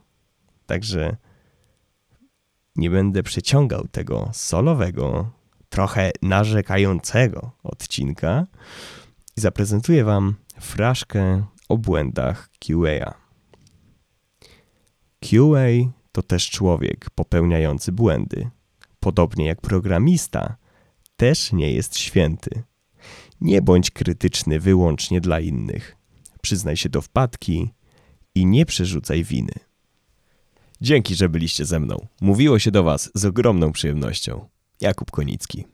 Także 0.66 1.18
nie 2.76 2.90
będę 2.90 3.24
przeciągał 3.24 3.88
tego 3.88 4.30
solowego, 4.34 5.32
trochę 5.70 6.12
narzekającego 6.22 7.52
odcinka 7.64 8.48
i 9.38 9.42
zaprezentuję 9.42 10.04
Wam 10.04 10.36
fraszkę 10.60 11.44
o 11.70 11.78
błędach 11.78 12.50
QA. 12.60 13.14
QA 15.20 15.68
to 16.12 16.22
też 16.22 16.50
człowiek 16.50 17.10
popełniający 17.10 17.92
błędy. 17.92 18.50
Podobnie 19.00 19.46
jak 19.46 19.62
programista, 19.62 20.56
też 21.18 21.54
nie 21.54 21.74
jest 21.74 21.98
święty. 21.98 22.64
Nie 23.42 23.62
bądź 23.62 23.92
krytyczny 23.92 24.60
wyłącznie 24.60 25.22
dla 25.22 25.40
innych 25.40 25.98
przyznaj 26.48 26.78
się 26.78 26.90
do 26.90 27.02
wpadki 27.02 27.70
i 28.36 28.46
nie 28.46 28.66
przerzucaj 28.66 29.24
winy. 29.24 29.54
Dzięki, 30.82 31.16
że 31.16 31.30
byliście 31.30 31.66
ze 31.66 31.80
mną. 31.80 32.08
Mówiło 32.22 32.60
się 32.60 32.72
do 32.72 32.84
Was 32.84 33.12
z 33.16 33.26
ogromną 33.26 33.72
przyjemnością. 33.72 34.50
Jakub 34.82 35.12
Konicki. 35.12 35.66